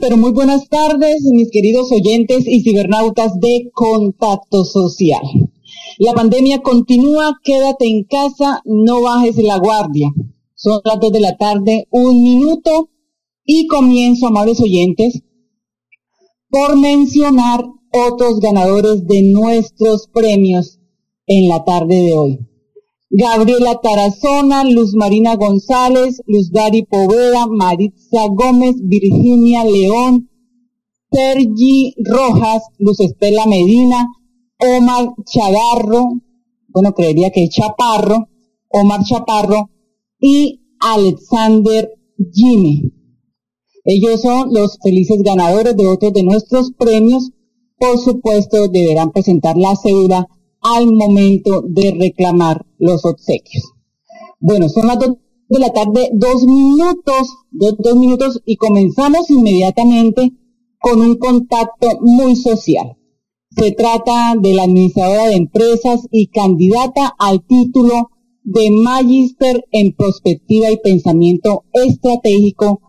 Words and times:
Pero 0.00 0.16
muy 0.16 0.32
buenas 0.32 0.68
tardes, 0.68 1.22
mis 1.32 1.50
queridos 1.50 1.90
oyentes 1.92 2.46
y 2.46 2.62
cibernautas 2.62 3.38
de 3.40 3.70
Contacto 3.72 4.64
Social. 4.64 5.22
La 5.98 6.12
pandemia 6.12 6.60
continúa, 6.60 7.38
quédate 7.42 7.86
en 7.86 8.04
casa, 8.04 8.62
no 8.64 9.02
bajes 9.02 9.36
la 9.38 9.58
guardia. 9.58 10.12
Son 10.54 10.80
las 10.84 11.00
dos 11.00 11.12
de 11.12 11.20
la 11.20 11.36
tarde, 11.36 11.86
un 11.90 12.22
minuto 12.22 12.90
y 13.44 13.66
comienzo, 13.66 14.26
amables 14.26 14.60
oyentes, 14.60 15.22
por 16.48 16.76
mencionar 16.76 17.64
otros 17.92 18.40
ganadores 18.40 19.06
de 19.06 19.22
nuestros 19.22 20.08
premios 20.08 20.78
en 21.26 21.48
la 21.48 21.64
tarde 21.64 21.96
de 21.96 22.12
hoy. 22.12 22.47
Gabriela 23.10 23.80
Tarazona, 23.80 24.64
Luz 24.64 24.94
Marina 24.94 25.36
González, 25.36 26.20
Luz 26.26 26.50
Dari 26.50 26.84
Poveda, 26.84 27.46
Maritza 27.46 28.26
Gómez, 28.28 28.76
Virginia 28.82 29.64
León, 29.64 30.28
Sergi 31.10 31.94
Rojas, 32.04 32.64
Luz 32.78 33.00
Estela 33.00 33.46
Medina, 33.46 34.06
Omar 34.58 35.14
Chagarro, 35.24 36.20
bueno, 36.68 36.92
creería 36.92 37.30
que 37.30 37.44
es 37.44 37.50
Chaparro, 37.50 38.28
Omar 38.68 39.02
Chaparro 39.04 39.70
y 40.20 40.60
Alexander 40.80 41.90
Jimmy. 42.32 42.92
Ellos 43.84 44.20
son 44.20 44.52
los 44.52 44.78
felices 44.82 45.22
ganadores 45.22 45.74
de 45.76 45.86
otros 45.86 46.12
de 46.12 46.22
nuestros 46.22 46.72
premios. 46.72 47.30
Por 47.78 47.98
supuesto, 47.98 48.68
deberán 48.68 49.12
presentar 49.12 49.56
la 49.56 49.74
cédula 49.76 50.28
al 50.60 50.92
momento 50.92 51.62
de 51.66 51.92
reclamar 51.98 52.66
los 52.78 53.04
obsequios. 53.04 53.72
Bueno, 54.40 54.68
son 54.68 54.86
las 54.86 54.98
dos 54.98 55.16
de 55.48 55.58
la 55.58 55.72
tarde, 55.72 56.10
dos 56.12 56.44
minutos, 56.44 57.28
dos, 57.50 57.96
minutos 57.96 58.42
y 58.44 58.56
comenzamos 58.56 59.30
inmediatamente 59.30 60.32
con 60.78 61.00
un 61.00 61.16
contacto 61.16 61.88
muy 62.00 62.36
social. 62.36 62.96
Se 63.50 63.72
trata 63.72 64.34
de 64.38 64.54
la 64.54 64.64
administradora 64.64 65.26
de 65.26 65.36
empresas 65.36 66.06
y 66.12 66.28
candidata 66.28 67.14
al 67.18 67.44
título 67.44 68.10
de 68.44 68.70
Magister 68.70 69.64
en 69.72 69.94
Prospectiva 69.94 70.70
y 70.70 70.78
Pensamiento 70.78 71.64
Estratégico 71.72 72.82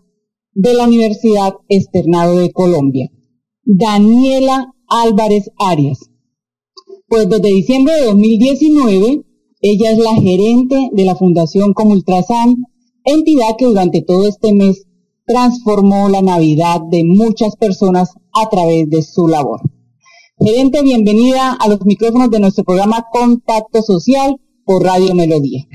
de 0.52 0.74
la 0.74 0.84
Universidad 0.84 1.54
Externado 1.68 2.38
de 2.38 2.52
Colombia, 2.52 3.10
Daniela 3.64 4.74
Álvarez 4.86 5.50
Arias. 5.58 6.09
Pues 7.10 7.26
desde 7.26 7.50
diciembre 7.50 7.90
de 7.98 8.06
2019, 8.06 9.26
ella 9.66 9.88
es 9.90 9.98
la 9.98 10.14
gerente 10.14 10.78
de 10.94 11.04
la 11.04 11.18
Fundación 11.18 11.74
Comultrasan, 11.74 12.54
entidad 13.02 13.58
que 13.58 13.66
durante 13.66 13.98
todo 14.06 14.30
este 14.30 14.54
mes 14.54 14.86
transformó 15.26 16.06
la 16.06 16.22
Navidad 16.22 16.78
de 16.86 17.02
muchas 17.02 17.58
personas 17.58 18.14
a 18.30 18.46
través 18.46 18.86
de 18.94 19.02
su 19.02 19.26
labor. 19.26 19.58
Gerente, 20.38 20.86
bienvenida 20.86 21.58
a 21.58 21.66
los 21.66 21.82
micrófonos 21.82 22.30
de 22.30 22.38
nuestro 22.38 22.62
programa 22.62 23.02
Contacto 23.10 23.82
Social 23.82 24.38
por 24.62 24.86
Radio 24.86 25.10
Melodía. 25.10 25.66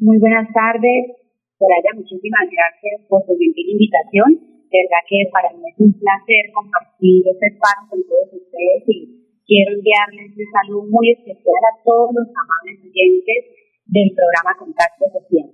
Muy 0.00 0.16
buenas 0.24 0.48
tardes, 0.56 1.20
Soraya, 1.60 2.00
muchísimas 2.00 2.48
gracias 2.48 3.04
por 3.12 3.20
su 3.28 3.36
gentil 3.36 3.76
invitación. 3.76 4.40
De 4.72 4.88
verdad 4.88 5.04
que 5.04 5.20
para 5.28 5.52
mí 5.52 5.68
es 5.68 5.76
un 5.84 5.92
placer 6.00 6.48
compartir 6.56 7.28
este 7.28 7.46
espacio 7.52 7.92
con 7.92 8.00
todos 8.08 8.40
ustedes 8.40 8.88
y 8.88 9.23
quiero 9.46 9.76
enviarles 9.76 10.32
un 10.36 10.48
saludo 10.50 10.82
muy 10.90 11.10
especial 11.12 11.62
a 11.68 11.72
todos 11.84 12.10
los 12.12 12.28
amables 12.28 12.80
oyentes 12.84 13.38
del 13.86 14.08
programa 14.16 14.52
Contacto 14.58 15.04
Social. 15.12 15.48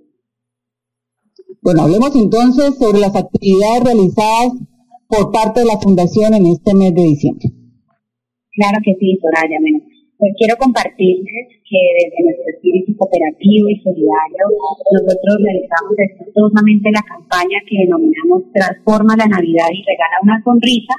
Bueno, 1.61 1.83
hablemos 1.83 2.15
entonces 2.15 2.77
sobre 2.79 2.99
las 2.99 3.15
actividades 3.15 3.83
realizadas 3.83 4.55
por 5.07 5.31
parte 5.31 5.61
de 5.61 5.67
la 5.67 5.79
Fundación 5.79 6.33
en 6.33 6.47
este 6.47 6.73
mes 6.73 6.95
de 6.95 7.03
diciembre. 7.03 7.47
Claro 8.55 8.77
que 8.83 8.95
sí, 8.95 9.19
Soraya. 9.19 9.59
Bueno, 9.59 9.79
pues 10.17 10.31
quiero 10.37 10.55
compartirles 10.55 11.45
que 11.65 11.81
desde 11.97 12.19
nuestro 12.23 12.47
espíritu 12.53 12.93
cooperativo 12.95 13.65
y 13.73 13.77
solidario, 13.81 14.43
nosotros 14.91 15.35
realizamos 15.39 15.95
exitosamente 15.97 16.91
la 16.91 17.03
campaña 17.03 17.57
que 17.67 17.87
denominamos 17.87 18.45
Transforma 18.53 19.17
la 19.17 19.27
Navidad 19.27 19.71
y 19.71 19.81
Regala 19.81 20.21
una 20.21 20.37
Sonrisa, 20.43 20.93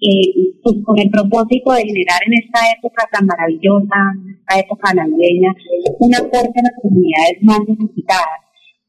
eh, 0.00 0.56
pues 0.62 0.76
con 0.84 0.98
el 0.98 1.10
propósito 1.10 1.72
de 1.76 1.84
generar 1.84 2.20
en 2.24 2.34
esta 2.40 2.60
época 2.72 3.04
tan 3.12 3.26
maravillosa, 3.26 4.16
esta 4.32 4.60
época 4.60 4.94
navideña, 4.94 5.52
un 6.00 6.14
aporte 6.16 6.56
a 6.56 6.66
las 6.68 6.76
comunidades 6.80 7.36
más 7.42 7.60
necesitadas. 7.68 8.40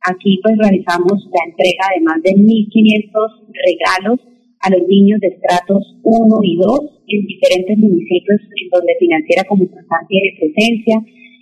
Aquí 0.08 0.40
pues 0.42 0.58
realizamos 0.58 1.20
la 1.30 1.44
entrega 1.52 1.86
de 1.94 2.02
más 2.02 2.20
de 2.24 2.32
1.500 2.32 3.12
regalos 3.54 4.20
a 4.62 4.70
los 4.72 4.88
niños 4.88 5.20
de 5.20 5.36
estratos 5.36 5.84
1 6.04 6.40
y 6.44 6.58
2 6.58 6.80
en 7.08 7.22
diferentes 7.28 7.78
municipios 7.78 8.40
en 8.42 8.68
donde 8.72 8.96
Financiera 9.00 9.44
Comunicación 9.46 10.02
tiene 10.08 10.30
presencia. 10.40 10.96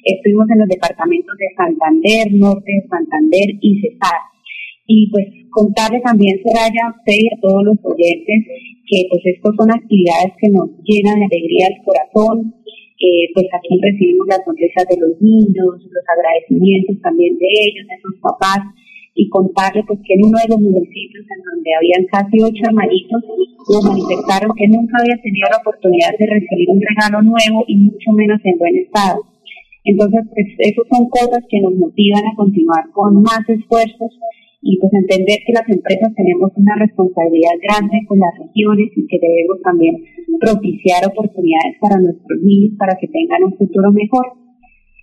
Estuvimos 0.03 0.49
en 0.49 0.59
los 0.59 0.69
departamentos 0.69 1.35
de 1.37 1.47
Santander, 1.55 2.25
Norte 2.33 2.71
de 2.71 2.87
Santander 2.89 3.47
y 3.61 3.69
Cesar. 3.79 4.19
Y 4.87 5.11
pues 5.11 5.27
contarle 5.49 5.99
también, 6.01 6.39
Seraya, 6.43 6.87
a 6.87 6.95
usted 6.95 7.17
y 7.17 7.27
a 7.27 7.39
todos 7.41 7.63
los 7.63 7.77
oyentes 7.83 8.39
que 8.89 9.05
pues 9.09 9.21
estas 9.25 9.53
son 9.53 9.69
actividades 9.69 10.33
que 10.41 10.49
nos 10.49 10.69
llenan 10.81 11.19
de 11.21 11.29
alegría 11.29 11.69
el 11.69 11.81
corazón. 11.85 12.55
Pues 12.99 13.47
aquí 13.55 13.79
recibimos 13.79 14.27
las 14.27 14.43
sonrisas 14.43 14.83
de 14.89 14.99
los 14.99 15.15
niños, 15.21 15.71
los 15.87 16.05
agradecimientos 16.09 16.99
también 16.99 17.37
de 17.39 17.47
ellos, 17.47 17.87
de 17.87 18.01
sus 18.03 18.19
papás, 18.19 18.59
y 19.15 19.29
contarle 19.29 19.83
pues 19.87 19.99
que 20.03 20.15
en 20.19 20.25
uno 20.27 20.37
de 20.39 20.51
los 20.51 20.59
municipios 20.59 21.23
en 21.23 21.41
donde 21.47 21.69
habían 21.79 22.03
casi 22.11 22.43
ocho 22.43 22.63
hermanitos, 22.67 23.23
nos 23.23 23.83
manifestaron 23.87 24.51
que 24.51 24.67
nunca 24.67 24.99
había 24.99 25.15
tenido 25.21 25.47
la 25.47 25.63
oportunidad 25.63 26.11
de 26.17 26.27
recibir 26.27 26.67
un 26.71 26.81
regalo 26.83 27.23
nuevo 27.23 27.63
y 27.67 27.87
mucho 27.87 28.09
menos 28.15 28.39
en 28.43 28.57
buen 28.57 28.75
estado. 28.83 29.23
Entonces, 29.85 30.21
pues 30.27 30.47
esas 30.59 30.85
son 30.91 31.07
cosas 31.07 31.39
que 31.47 31.59
nos 31.61 31.73
motivan 31.75 32.25
a 32.27 32.35
continuar 32.35 32.83
con 32.91 33.23
más 33.23 33.47
esfuerzos 33.47 34.11
y 34.61 34.77
pues 34.77 34.91
entender 34.93 35.39
que 35.47 35.55
las 35.55 35.67
empresas 35.69 36.11
tenemos 36.15 36.51
una 36.55 36.75
responsabilidad 36.75 37.55
grande 37.63 38.03
con 38.07 38.19
las 38.19 38.35
regiones 38.35 38.91
y 38.91 39.07
que 39.07 39.19
debemos 39.19 39.61
también 39.63 39.95
propiciar 40.39 40.99
oportunidades 41.07 41.79
para 41.79 42.01
nuestros 42.01 42.39
niños 42.43 42.75
para 42.77 42.99
que 42.99 43.07
tengan 43.07 43.43
un 43.47 43.55
futuro 43.55 43.91
mejor. 43.91 44.35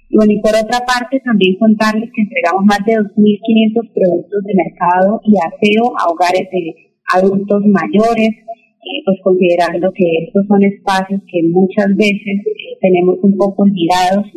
Y 0.09 0.17
bueno, 0.17 0.33
y 0.33 0.41
por 0.45 0.53
otra 0.53 0.85
parte 0.85 1.21
también 1.25 1.57
contarles 1.59 2.13
que 2.13 2.23
entregamos 2.23 2.65
más 2.69 2.85
de 2.85 3.01
2.500 3.01 3.93
productos 3.97 4.41
de 4.45 4.55
mercado 4.55 5.21
y 5.25 5.35
aseo 5.41 5.85
a 5.99 6.13
hogares 6.13 6.47
de 6.53 6.93
adultos 7.17 7.65
mayores, 7.67 8.46
eh, 8.87 9.03
pues 9.05 9.19
considerando 9.19 9.91
que 9.91 10.07
estos 10.31 10.47
son 10.47 10.63
espacios 10.63 11.19
que 11.27 11.43
muchas 11.51 11.91
veces 11.99 12.39
eh, 12.47 12.79
tenemos 12.81 13.19
un 13.23 13.37
poco 13.37 13.67
olvidados. 13.67 14.31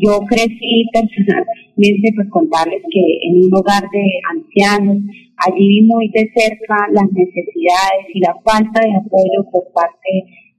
Yo 0.00 0.24
crecí 0.24 0.88
personalmente, 0.88 2.08
pues 2.16 2.28
contarles 2.32 2.80
que 2.88 3.04
en 3.28 3.44
un 3.44 3.52
hogar 3.52 3.84
de 3.92 4.04
ancianos, 4.32 5.04
allí 5.36 5.68
vi 5.68 5.82
muy 5.84 6.08
de 6.16 6.32
cerca 6.32 6.88
las 6.96 7.12
necesidades 7.12 8.08
y 8.14 8.20
la 8.24 8.32
falta 8.40 8.80
de 8.80 8.96
apoyo 8.96 9.44
por 9.52 9.68
parte 9.76 10.12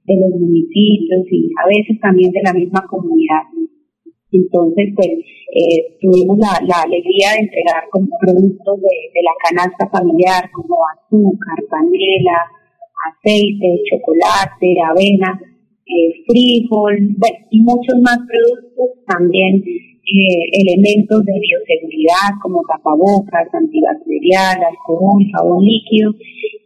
de 0.06 0.14
los 0.22 0.38
municipios 0.38 1.26
y 1.26 1.50
a 1.58 1.66
veces 1.66 1.98
también 1.98 2.30
de 2.30 2.46
la 2.46 2.54
misma 2.54 2.86
comunidad. 2.86 3.42
Entonces, 4.30 4.94
pues, 4.94 5.18
eh, 5.50 5.98
tuvimos 6.00 6.38
la, 6.38 6.62
alegría 6.78 7.34
de 7.34 7.42
entregar 7.42 7.90
como 7.90 8.06
productos 8.22 8.80
de, 8.80 8.96
de 9.12 9.22
la 9.26 9.34
canasta 9.44 9.90
familiar, 9.90 10.48
como 10.54 10.78
azúcar, 10.94 11.58
panela, 11.68 12.61
aceite, 13.10 13.82
chocolate, 13.90 14.76
avena, 14.84 15.40
eh, 15.84 16.24
frijol 16.26 17.16
y 17.50 17.60
muchos 17.60 17.98
más 18.02 18.18
productos, 18.18 19.04
también 19.06 19.62
eh, 19.62 20.42
elementos 20.52 21.24
de 21.24 21.32
bioseguridad 21.32 22.38
como 22.40 22.62
tapabocas, 22.66 23.48
antibacterial, 23.52 24.62
alcohol, 24.62 25.22
jabón 25.34 25.64
líquido 25.64 26.12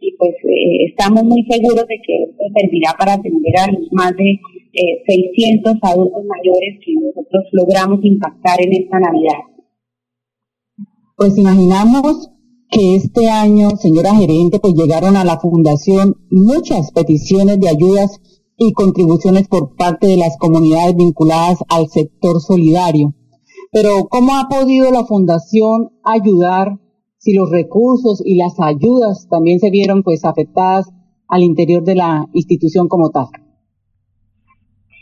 y 0.01 0.15
pues 0.17 0.35
eh, 0.43 0.85
estamos 0.89 1.23
muy 1.23 1.43
seguros 1.49 1.85
de 1.87 1.97
que 2.05 2.23
esto 2.23 2.43
servirá 2.55 2.93
para 2.97 3.13
atender 3.13 3.53
a 3.57 3.71
los 3.71 3.91
más 3.91 4.15
de 4.15 4.39
600 5.07 5.73
adultos 5.81 6.23
mayores 6.23 6.77
que 6.85 6.93
nosotros 6.93 7.45
logramos 7.51 7.99
impactar 8.05 8.61
en 8.61 8.73
esta 8.73 8.99
Navidad. 8.99 9.41
Pues 11.15 11.35
imaginamos 11.35 12.29
que 12.69 12.95
este 12.95 13.29
año, 13.29 13.71
señora 13.77 14.15
gerente, 14.15 14.59
pues 14.59 14.73
llegaron 14.73 15.15
a 15.15 15.23
la 15.23 15.39
fundación 15.39 16.15
muchas 16.29 16.91
peticiones 16.91 17.59
de 17.59 17.69
ayudas 17.69 18.21
y 18.57 18.73
contribuciones 18.73 19.47
por 19.47 19.75
parte 19.75 20.07
de 20.07 20.17
las 20.17 20.37
comunidades 20.37 20.95
vinculadas 20.95 21.59
al 21.69 21.87
sector 21.87 22.41
solidario. 22.41 23.13
Pero 23.71 24.07
¿cómo 24.09 24.35
ha 24.35 24.47
podido 24.49 24.91
la 24.91 25.05
fundación 25.05 25.89
ayudar 26.03 26.79
si 27.17 27.33
los 27.33 27.49
recursos 27.51 28.21
y 28.25 28.35
las 28.35 28.59
ayudas 28.59 29.27
también 29.29 29.59
se 29.59 29.69
vieron 29.69 30.03
pues 30.03 30.25
afectadas 30.25 30.89
al 31.27 31.43
interior 31.43 31.83
de 31.83 31.95
la 31.95 32.27
institución 32.33 32.87
como 32.87 33.11
tal? 33.11 33.27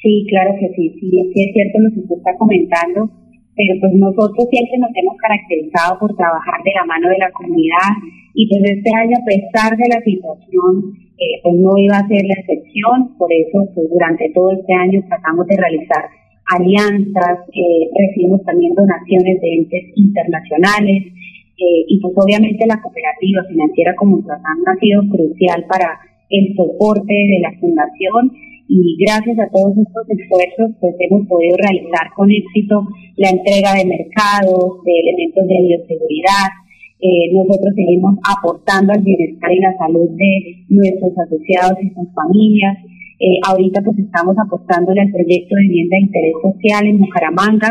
Sí, 0.01 0.25
claro 0.29 0.51
que 0.59 0.68
sí, 0.75 1.00
sí, 1.00 1.19
es 1.19 1.53
cierto 1.53 1.79
lo 1.79 1.94
que 1.94 2.01
usted 2.01 2.18
está 2.18 2.38
comentando 2.38 3.25
pero 3.56 3.72
pues 3.80 3.94
nosotros 3.96 4.44
siempre 4.52 4.78
nos 4.78 4.92
hemos 4.94 5.16
caracterizado 5.18 6.00
por 6.00 6.16
trabajar 6.16 6.60
de 6.63 6.75
la 6.75 6.86
mano 6.86 7.10
de 7.10 7.18
la 7.18 7.31
comunidad 7.31 7.92
y 8.36 8.48
pues 8.52 8.62
este 8.68 8.92
año 8.94 9.16
a 9.16 9.25
pesar 9.25 9.72
de 9.78 9.88
la 9.88 10.02
situación 10.04 10.92
eh, 11.16 11.40
pues 11.42 11.56
no 11.56 11.72
iba 11.80 11.96
a 11.96 12.07
ser 12.07 12.28
la 12.28 12.36
excepción, 12.36 13.16
por 13.18 13.31
eso 13.31 13.63
pues 13.74 13.88
durante 13.90 14.30
todo 14.36 14.52
este 14.52 14.74
año 14.74 15.00
tratamos 15.07 15.48
de 15.48 15.56
realizar 15.56 16.04
alianzas, 16.52 17.40
eh, 17.56 17.88
recibimos 17.96 18.44
también 18.44 18.75
donaciones 18.75 19.40
de 19.42 19.50
entes 19.56 19.84
internacionales 19.96 21.07
eh, 21.56 21.81
y 21.88 22.00
pues 22.02 22.13
obviamente 22.18 22.68
la 22.68 22.81
cooperativa 22.81 23.42
financiera 23.48 23.96
como 23.96 24.19
tratando 24.24 24.68
ha 24.68 24.75
sido 24.75 25.02
crucial 25.07 25.66
para 25.72 25.98
el 26.30 26.54
soporte 26.56 27.13
de 27.13 27.40
la 27.40 27.52
fundación 27.60 28.31
y 28.67 28.97
gracias 29.06 29.38
a 29.39 29.50
todos 29.53 29.77
estos 29.77 30.06
esfuerzos 30.09 30.73
pues 30.81 30.95
hemos 31.00 31.27
podido 31.27 31.56
realizar 31.57 32.09
con 32.15 32.31
éxito 32.31 32.81
la 33.17 33.29
entrega 33.29 33.77
de 33.77 33.85
mercados, 33.85 34.81
de 34.83 34.94
elementos 35.06 35.45
de 35.47 35.57
bioseguridad. 35.62 36.50
Eh, 36.97 37.29
nosotros 37.33 37.75
seguimos 37.75 38.17
aportando 38.25 38.94
al 38.94 39.03
bienestar 39.03 39.51
y 39.51 39.59
la 39.59 39.77
salud 39.77 40.09
de 40.17 40.65
nuestros 40.69 41.13
asociados 41.13 41.77
y 41.83 41.94
sus 41.94 42.09
familias. 42.15 42.77
Eh, 43.19 43.38
ahorita 43.47 43.81
pues 43.85 44.00
estamos 44.00 44.35
apostándole 44.41 45.01
al 45.01 45.11
proyecto 45.11 45.56
de 45.56 45.61
vivienda 45.69 45.95
de 45.95 46.06
interés 46.09 46.35
social 46.41 46.88
en 46.88 47.00
Bucaramanga 47.00 47.69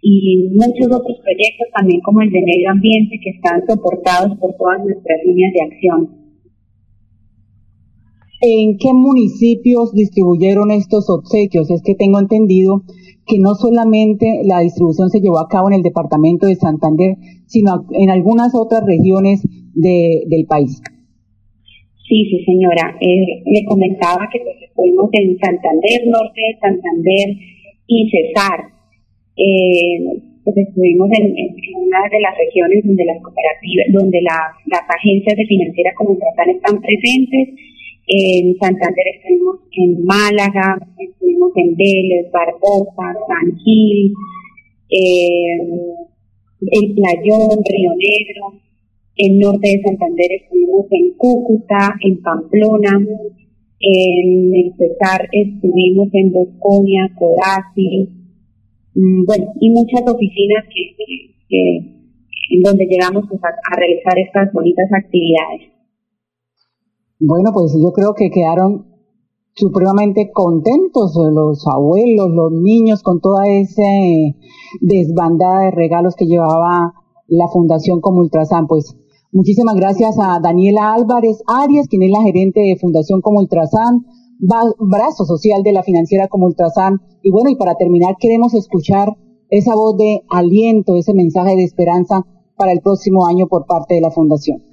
y 0.00 0.48
muchos 0.54 0.86
otros 0.86 1.18
proyectos 1.18 1.66
también 1.74 2.00
como 2.00 2.22
el 2.22 2.30
de 2.30 2.40
medio 2.40 2.70
ambiente 2.70 3.18
que 3.18 3.30
están 3.30 3.66
soportados 3.66 4.38
por 4.38 4.54
todas 4.54 4.78
nuestras 4.86 5.18
líneas 5.26 5.52
de 5.52 5.62
acción. 5.66 6.27
¿En 8.40 8.78
qué 8.78 8.92
municipios 8.94 9.92
distribuyeron 9.92 10.70
estos 10.70 11.10
obsequios? 11.10 11.70
Es 11.70 11.82
que 11.82 11.94
tengo 11.94 12.20
entendido 12.20 12.82
que 13.26 13.38
no 13.38 13.54
solamente 13.54 14.42
la 14.44 14.60
distribución 14.60 15.10
se 15.10 15.20
llevó 15.20 15.40
a 15.40 15.48
cabo 15.48 15.68
en 15.68 15.74
el 15.74 15.82
departamento 15.82 16.46
de 16.46 16.54
Santander, 16.54 17.16
sino 17.46 17.84
en 17.92 18.10
algunas 18.10 18.54
otras 18.54 18.86
regiones 18.86 19.42
del 19.74 20.46
país. 20.46 20.80
Sí, 22.08 22.24
sí, 22.30 22.44
señora. 22.46 22.96
Eh, 23.00 23.42
le 23.44 23.64
comentaba 23.66 24.28
que 24.32 24.38
pues, 24.40 24.56
estuvimos 24.62 25.10
en 25.12 25.36
Santander 25.38 26.06
Norte, 26.06 26.40
Santander 26.60 27.28
y 27.86 28.08
Cesar. 28.08 28.60
Eh, 29.36 30.22
pues 30.44 30.56
estuvimos 30.56 31.10
en, 31.12 31.34
una 31.34 32.00
de 32.08 32.20
las 32.20 32.34
regiones 32.38 32.86
donde 32.86 33.04
las 33.04 33.20
cooperativas, 33.20 33.86
donde 33.92 34.22
las 34.22 34.82
agencias 34.88 35.36
de 35.36 35.44
financiera 35.44 35.92
como 35.98 36.14
están 36.14 36.80
presentes 36.80 37.48
en 38.08 38.56
Santander 38.56 39.04
estuvimos 39.14 39.56
en 39.72 40.04
Málaga, 40.04 40.80
estuvimos 40.98 41.52
en 41.56 41.76
Vélez, 41.76 42.32
Barbosa, 42.32 43.12
San 43.28 43.56
Gil, 43.58 44.14
eh, 44.88 45.58
el 46.60 46.94
Playón, 46.94 47.58
Río 47.68 47.92
Negro. 47.92 48.60
En 49.16 49.38
norte 49.38 49.68
de 49.68 49.82
Santander 49.82 50.30
estuvimos 50.40 50.86
en 50.90 51.12
Cúcuta, 51.18 51.96
en 52.00 52.22
Pamplona. 52.22 52.98
En 53.80 54.54
el 54.54 54.72
Cesar 54.76 55.28
estuvimos 55.30 56.08
en 56.12 56.32
Bosconia, 56.32 57.12
Codazzi, 57.16 58.08
mm, 58.94 59.24
bueno, 59.24 59.52
y 59.60 59.70
muchas 59.70 60.02
oficinas 60.02 60.64
que, 60.72 61.76
en 62.50 62.62
donde 62.62 62.86
llegamos 62.86 63.24
pues, 63.28 63.40
a 63.44 63.76
realizar 63.78 64.18
estas 64.18 64.52
bonitas 64.52 64.88
actividades. 64.92 65.77
Bueno, 67.20 67.50
pues 67.52 67.76
yo 67.82 67.92
creo 67.92 68.14
que 68.14 68.30
quedaron 68.30 68.86
supremamente 69.54 70.30
contentos 70.32 71.16
los 71.32 71.66
abuelos, 71.66 72.30
los 72.30 72.52
niños, 72.52 73.02
con 73.02 73.20
toda 73.20 73.48
esa 73.48 73.82
desbandada 74.80 75.62
de 75.62 75.70
regalos 75.72 76.14
que 76.14 76.26
llevaba 76.26 76.94
la 77.26 77.48
Fundación 77.48 78.00
como 78.00 78.20
Ultrasan. 78.20 78.68
Pues 78.68 78.96
muchísimas 79.32 79.74
gracias 79.74 80.16
a 80.20 80.38
Daniela 80.40 80.94
Álvarez 80.94 81.42
Arias, 81.48 81.88
quien 81.88 82.04
es 82.04 82.10
la 82.12 82.22
gerente 82.22 82.60
de 82.60 82.76
Fundación 82.80 83.20
como 83.20 83.40
Ultrasan, 83.40 84.06
brazo 84.78 85.24
social 85.24 85.64
de 85.64 85.72
la 85.72 85.82
financiera 85.82 86.28
como 86.28 86.46
Ultrasan. 86.46 87.00
Y 87.24 87.32
bueno, 87.32 87.50
y 87.50 87.56
para 87.56 87.74
terminar, 87.74 88.14
queremos 88.20 88.54
escuchar 88.54 89.16
esa 89.50 89.74
voz 89.74 89.96
de 89.96 90.22
aliento, 90.30 90.94
ese 90.94 91.14
mensaje 91.14 91.56
de 91.56 91.64
esperanza 91.64 92.24
para 92.56 92.70
el 92.70 92.80
próximo 92.80 93.26
año 93.26 93.48
por 93.48 93.66
parte 93.66 93.94
de 93.94 94.02
la 94.02 94.12
Fundación. 94.12 94.67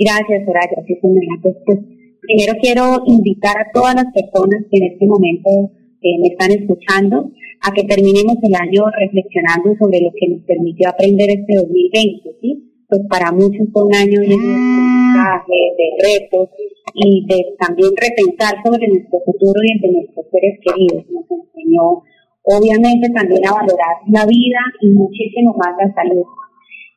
Gracias, 0.00 0.48
Soraya. 0.48 0.80
Sí, 0.88 0.96
pues, 0.96 1.56
pues, 1.66 1.78
primero 2.24 2.52
quiero 2.56 3.04
invitar 3.04 3.52
a 3.60 3.68
todas 3.68 3.94
las 3.94 4.08
personas 4.16 4.64
que 4.72 4.78
en 4.80 4.92
este 4.96 5.04
momento 5.04 5.76
eh, 6.00 6.16
me 6.24 6.28
están 6.32 6.50
escuchando 6.56 7.28
a 7.60 7.68
que 7.76 7.84
terminemos 7.84 8.40
el 8.40 8.54
año 8.56 8.88
reflexionando 8.96 9.76
sobre 9.76 10.00
lo 10.00 10.08
que 10.16 10.28
nos 10.32 10.40
permitió 10.48 10.88
aprender 10.88 11.28
este 11.28 11.52
2020, 11.52 12.32
¿sí? 12.40 12.48
Pues 12.88 13.02
para 13.12 13.30
muchos 13.30 13.68
fue 13.76 13.84
un 13.84 13.94
año 13.94 14.20
de 14.24 14.32
aprendizaje, 14.32 15.58
de 15.76 15.88
retos 16.00 16.48
y 16.96 17.26
de 17.28 17.38
también 17.60 17.92
repensar 17.92 18.56
sobre 18.64 18.88
nuestro 18.88 19.20
futuro 19.20 19.60
y 19.60 19.72
el 19.76 19.80
de 19.84 19.92
nuestros 20.00 20.24
seres 20.32 20.56
queridos. 20.64 21.04
Nos 21.12 21.28
enseñó, 21.28 22.00
obviamente, 22.48 23.04
también 23.12 23.44
a 23.44 23.52
valorar 23.52 24.00
la 24.08 24.24
vida 24.24 24.60
y 24.80 24.88
muchísimo 24.96 25.52
más 25.60 25.76
la 25.76 25.92
salud. 25.92 26.24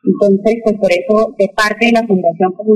Entonces, 0.04 0.60
pues 0.68 0.76
por 0.84 0.92
eso, 0.92 1.32
de 1.40 1.48
parte 1.56 1.88
de 1.88 1.96
la 1.96 2.04
Fundación 2.04 2.52
Como 2.60 2.76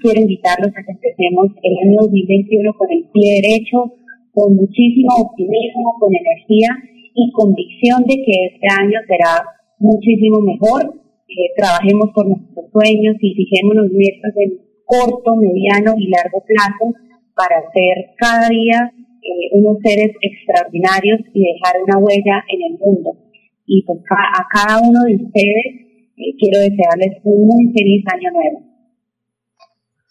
quiero 0.00 0.20
invitarlos 0.20 0.72
a 0.72 0.80
que 0.80 0.96
empecemos 0.96 1.52
el 1.60 1.74
año 1.84 2.08
2021 2.08 2.72
con 2.72 2.88
el 2.90 3.04
pie 3.12 3.42
derecho, 3.44 3.92
con 4.32 4.56
muchísimo 4.56 5.12
optimismo, 5.28 5.92
con 6.00 6.08
energía 6.08 6.72
y 7.14 7.30
convicción 7.32 8.02
de 8.08 8.16
que 8.16 8.34
este 8.48 8.66
año 8.80 8.98
será 9.06 9.44
muchísimo 9.78 10.40
mejor. 10.40 11.04
Eh, 11.28 11.52
trabajemos 11.56 12.08
por 12.14 12.28
nuestros 12.28 12.72
sueños 12.72 13.16
y 13.20 13.34
fijémonos 13.34 13.92
metas 13.92 14.32
de 14.34 14.56
corto, 14.84 15.36
mediano 15.36 15.94
y 16.00 16.08
largo 16.08 16.40
plazo 16.48 16.96
para 17.36 17.60
ser 17.76 18.16
cada 18.16 18.48
día 18.48 18.88
eh, 19.20 19.52
unos 19.52 19.78
seres 19.84 20.16
extraordinarios 20.20 21.20
y 21.32 21.44
dejar 21.44 21.76
una 21.84 21.98
huella 21.98 22.40
en 22.48 22.72
el 22.72 22.78
mundo. 22.80 23.20
Y 23.66 23.82
pues 23.84 24.00
a 24.10 24.44
cada 24.48 24.80
uno 24.80 25.00
de 25.04 25.16
ustedes 25.16 25.83
quiero 26.14 26.60
desearles 26.60 27.20
un 27.24 27.46
muy 27.46 27.72
feliz 27.72 28.04
año 28.12 28.30
nuevo. 28.32 28.74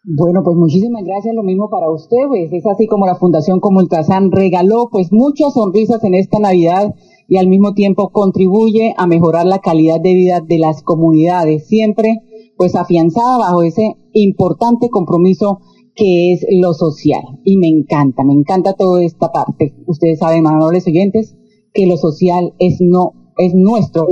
Bueno, 0.06 0.42
pues 0.44 0.58
muchísimas 0.58 1.06
gracias, 1.06 1.34
lo 1.34 1.44
mismo 1.44 1.70
para 1.70 1.90
usted, 1.90 2.18
pues 2.28 2.52
es 2.52 2.66
así 2.66 2.88
como 2.88 3.06
la 3.06 3.16
Fundación 3.16 3.62
Comultrasan 3.62 4.32
regaló 4.32 4.90
pues 4.92 5.14
muchas 5.14 5.54
sonrisas 5.54 6.04
en 6.04 6.14
esta 6.14 6.40
Navidad 6.40 6.94
y 7.30 7.38
al 7.38 7.48
mismo 7.48 7.74
tiempo 7.74 8.10
contribuye 8.12 8.94
a 8.98 9.08
mejorar 9.08 9.46
la 9.46 9.60
calidad 9.60 10.02
de 10.02 10.14
vida 10.14 10.42
de 10.46 10.60
las 10.60 10.84
comunidades, 10.84 11.68
siempre 11.68 12.20
pues 12.58 12.76
afianzada 12.76 13.38
bajo 13.38 13.64
ese 13.64 13.96
importante 14.12 14.90
compromiso 14.90 15.60
que 15.96 16.34
es 16.34 16.46
lo 16.52 16.74
social. 16.74 17.24
Y 17.46 17.56
me 17.56 17.68
encanta, 17.68 18.26
me 18.26 18.34
encanta 18.34 18.74
toda 18.74 19.02
esta 19.02 19.32
parte. 19.32 19.74
Ustedes 19.88 20.20
saben, 20.20 20.46
amables 20.48 20.86
oyentes, 20.86 21.38
que 21.74 21.88
lo 21.88 21.96
social 21.96 22.54
es 22.60 22.82
no 22.82 23.23
es 23.38 23.54
nuestro 23.54 24.08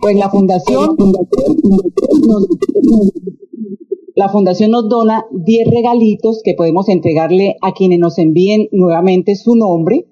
Pues 0.00 0.16
la 0.16 0.30
fundación, 0.30 0.96
la 4.14 4.28
fundación 4.28 4.70
nos 4.70 4.88
dona 4.88 5.26
10 5.30 5.70
regalitos 5.70 6.40
que 6.42 6.54
podemos 6.54 6.88
entregarle 6.88 7.56
a 7.62 7.72
quienes 7.72 7.98
nos 7.98 8.18
envíen 8.18 8.68
nuevamente 8.72 9.36
su 9.36 9.56
nombre. 9.56 10.06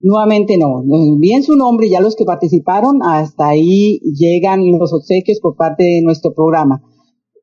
Nuevamente 0.00 0.58
no, 0.58 0.82
nos 0.84 1.06
envíen 1.08 1.42
su 1.42 1.56
nombre, 1.56 1.88
ya 1.90 2.00
los 2.00 2.14
que 2.14 2.24
participaron, 2.24 3.02
hasta 3.02 3.48
ahí 3.48 3.98
llegan 4.14 4.70
los 4.78 4.92
obsequios 4.92 5.40
por 5.40 5.56
parte 5.56 5.82
de 5.82 6.02
nuestro 6.02 6.34
programa. 6.34 6.82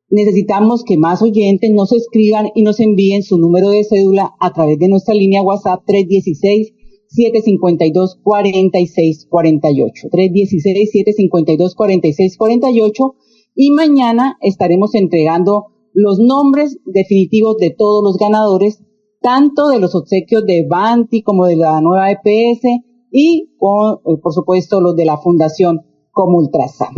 Necesitamos 0.10 0.84
que 0.86 0.98
más 0.98 1.22
oyentes 1.22 1.72
nos 1.72 1.92
escriban 1.92 2.48
y 2.56 2.64
nos 2.64 2.80
envíen 2.80 3.24
su 3.24 3.38
número 3.38 3.72
de 3.72 3.84
cédula 3.84 4.36
a 4.40 4.54
través 4.54 4.80
de 4.80 4.88
nuestra 4.88 5.14
línea 5.14 5.44
WhatsApp 5.44 5.82
316 5.86 6.75
752 7.16 8.20
4648 8.22 10.08
316 10.12 10.92
752 10.92 11.76
4648 11.76 13.16
y 13.56 13.72
mañana 13.72 14.38
estaremos 14.42 14.94
entregando 14.96 15.68
los 15.94 16.20
nombres 16.20 16.78
definitivos 16.86 17.58
de 17.58 17.72
todos 17.72 18.04
los 18.04 18.18
ganadores, 18.18 18.84
tanto 19.22 19.70
de 19.70 19.80
los 19.80 19.96
obsequios 19.96 20.46
de 20.46 20.68
Banti 20.70 21.22
como 21.24 21.46
de 21.46 21.56
la 21.56 21.80
nueva 21.80 22.12
EPS 22.12 22.64
y 23.12 23.50
eh, 23.50 24.18
por 24.22 24.34
supuesto 24.34 24.82
los 24.82 24.96
de 24.96 25.06
la 25.06 25.18
Fundación 25.18 25.82
Comultrasan. 26.12 26.94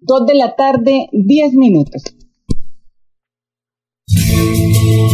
Dos 0.00 0.26
de 0.26 0.34
la 0.34 0.56
tarde, 0.56 1.08
diez 1.12 1.52
minutos. 1.54 2.02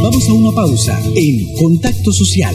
Vamos 0.02 0.28
a 0.28 0.32
una 0.34 0.52
pausa 0.52 1.00
en 1.14 1.56
Contacto 1.56 2.12
Social. 2.12 2.54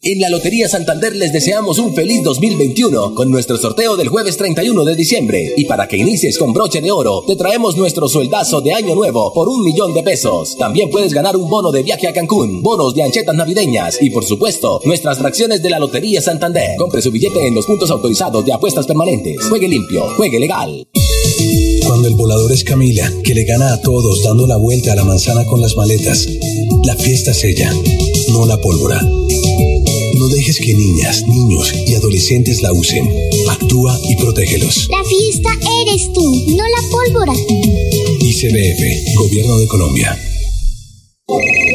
En 0.00 0.20
la 0.20 0.30
Lotería 0.30 0.68
Santander 0.68 1.16
les 1.16 1.32
deseamos 1.32 1.80
un 1.80 1.92
feliz 1.92 2.22
2021 2.22 3.16
con 3.16 3.32
nuestro 3.32 3.56
sorteo 3.56 3.96
del 3.96 4.06
jueves 4.06 4.36
31 4.36 4.84
de 4.84 4.94
diciembre. 4.94 5.54
Y 5.56 5.64
para 5.64 5.88
que 5.88 5.96
inicies 5.96 6.38
con 6.38 6.52
broche 6.52 6.80
de 6.80 6.92
oro, 6.92 7.24
te 7.26 7.34
traemos 7.34 7.76
nuestro 7.76 8.08
sueldazo 8.08 8.60
de 8.60 8.72
año 8.72 8.94
nuevo 8.94 9.32
por 9.34 9.48
un 9.48 9.64
millón 9.64 9.92
de 9.94 10.04
pesos. 10.04 10.56
También 10.56 10.88
puedes 10.88 11.12
ganar 11.12 11.36
un 11.36 11.50
bono 11.50 11.72
de 11.72 11.82
viaje 11.82 12.06
a 12.06 12.12
Cancún, 12.12 12.62
bonos 12.62 12.94
de 12.94 13.02
anchetas 13.02 13.34
navideñas 13.34 14.00
y 14.00 14.10
por 14.10 14.24
supuesto, 14.24 14.80
nuestras 14.84 15.18
fracciones 15.18 15.62
de 15.62 15.70
la 15.70 15.80
Lotería 15.80 16.22
Santander. 16.22 16.76
Compre 16.78 17.02
su 17.02 17.10
billete 17.10 17.48
en 17.48 17.56
los 17.56 17.66
puntos 17.66 17.90
autorizados 17.90 18.44
de 18.44 18.52
apuestas 18.52 18.86
permanentes. 18.86 19.44
Juegue 19.48 19.66
limpio, 19.66 20.06
juegue 20.16 20.38
legal. 20.38 20.86
Cuando 21.84 22.06
el 22.06 22.14
volador 22.14 22.52
es 22.52 22.62
Camila, 22.62 23.12
que 23.24 23.34
le 23.34 23.42
gana 23.42 23.72
a 23.72 23.80
todos 23.80 24.22
dando 24.22 24.46
la 24.46 24.58
vuelta 24.58 24.92
a 24.92 24.96
la 24.96 25.02
manzana 25.02 25.44
con 25.46 25.60
las 25.60 25.74
maletas. 25.74 26.28
La 26.84 26.94
fiesta 26.94 27.32
es 27.32 27.42
ella, 27.42 27.74
no 28.30 28.46
la 28.46 28.60
pólvora. 28.60 29.00
Dejes 30.58 30.66
que 30.66 30.74
niñas, 30.74 31.26
niños 31.26 31.72
y 31.86 31.94
adolescentes 31.94 32.62
la 32.62 32.72
usen. 32.72 33.08
Actúa 33.48 33.98
y 34.08 34.16
protégelos. 34.16 34.88
La 34.90 35.04
fiesta 35.04 35.50
eres 35.82 36.12
tú, 36.12 36.44
no 36.56 36.64
la 36.64 36.88
pólvora. 36.90 37.32
ICBF, 38.20 39.14
Gobierno 39.16 39.58
de 39.58 39.66
Colombia. 39.66 40.27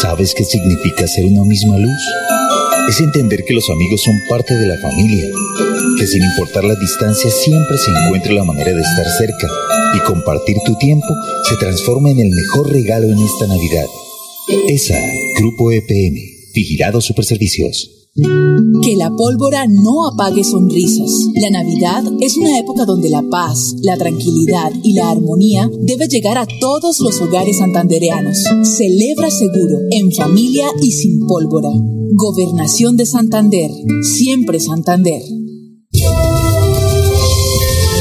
¿Sabes 0.00 0.34
qué 0.34 0.44
significa 0.44 1.06
ser 1.06 1.26
una 1.26 1.44
misma 1.44 1.78
luz? 1.78 2.02
Es 2.88 3.00
entender 3.00 3.44
que 3.44 3.54
los 3.54 3.68
amigos 3.70 4.02
son 4.02 4.14
parte 4.28 4.54
de 4.54 4.66
la 4.66 4.76
familia, 4.78 5.24
que 5.98 6.06
sin 6.06 6.22
importar 6.22 6.64
la 6.64 6.74
distancia 6.74 7.30
siempre 7.30 7.76
se 7.78 7.90
encuentra 7.90 8.32
la 8.32 8.44
manera 8.44 8.72
de 8.72 8.80
estar 8.80 9.06
cerca 9.18 9.48
y 9.94 10.00
compartir 10.00 10.56
tu 10.64 10.76
tiempo 10.76 11.06
se 11.48 11.56
transforma 11.56 12.10
en 12.10 12.20
el 12.20 12.30
mejor 12.30 12.72
regalo 12.72 13.12
en 13.12 13.18
esta 13.18 13.46
Navidad. 13.46 13.86
ESA, 14.68 14.98
Grupo 15.38 15.70
EPM, 15.70 16.16
Vigilado 16.54 17.00
Superservicios. 17.00 17.99
Que 18.82 18.96
la 18.96 19.10
pólvora 19.10 19.66
no 19.66 20.06
apague 20.06 20.44
sonrisas. 20.44 21.28
La 21.34 21.50
Navidad 21.50 22.04
es 22.20 22.36
una 22.36 22.58
época 22.58 22.84
donde 22.84 23.10
la 23.10 23.22
paz, 23.22 23.74
la 23.82 23.96
tranquilidad 23.96 24.72
y 24.82 24.94
la 24.94 25.10
armonía 25.10 25.70
debe 25.82 26.08
llegar 26.08 26.38
a 26.38 26.46
todos 26.60 27.00
los 27.00 27.20
hogares 27.20 27.58
santandereanos. 27.58 28.38
Celebra 28.62 29.30
seguro, 29.30 29.78
en 29.90 30.12
familia 30.12 30.66
y 30.82 30.92
sin 30.92 31.26
pólvora. 31.26 31.70
Gobernación 32.12 32.96
de 32.96 33.06
Santander. 33.06 33.70
Siempre 34.02 34.60
Santander. 34.60 35.22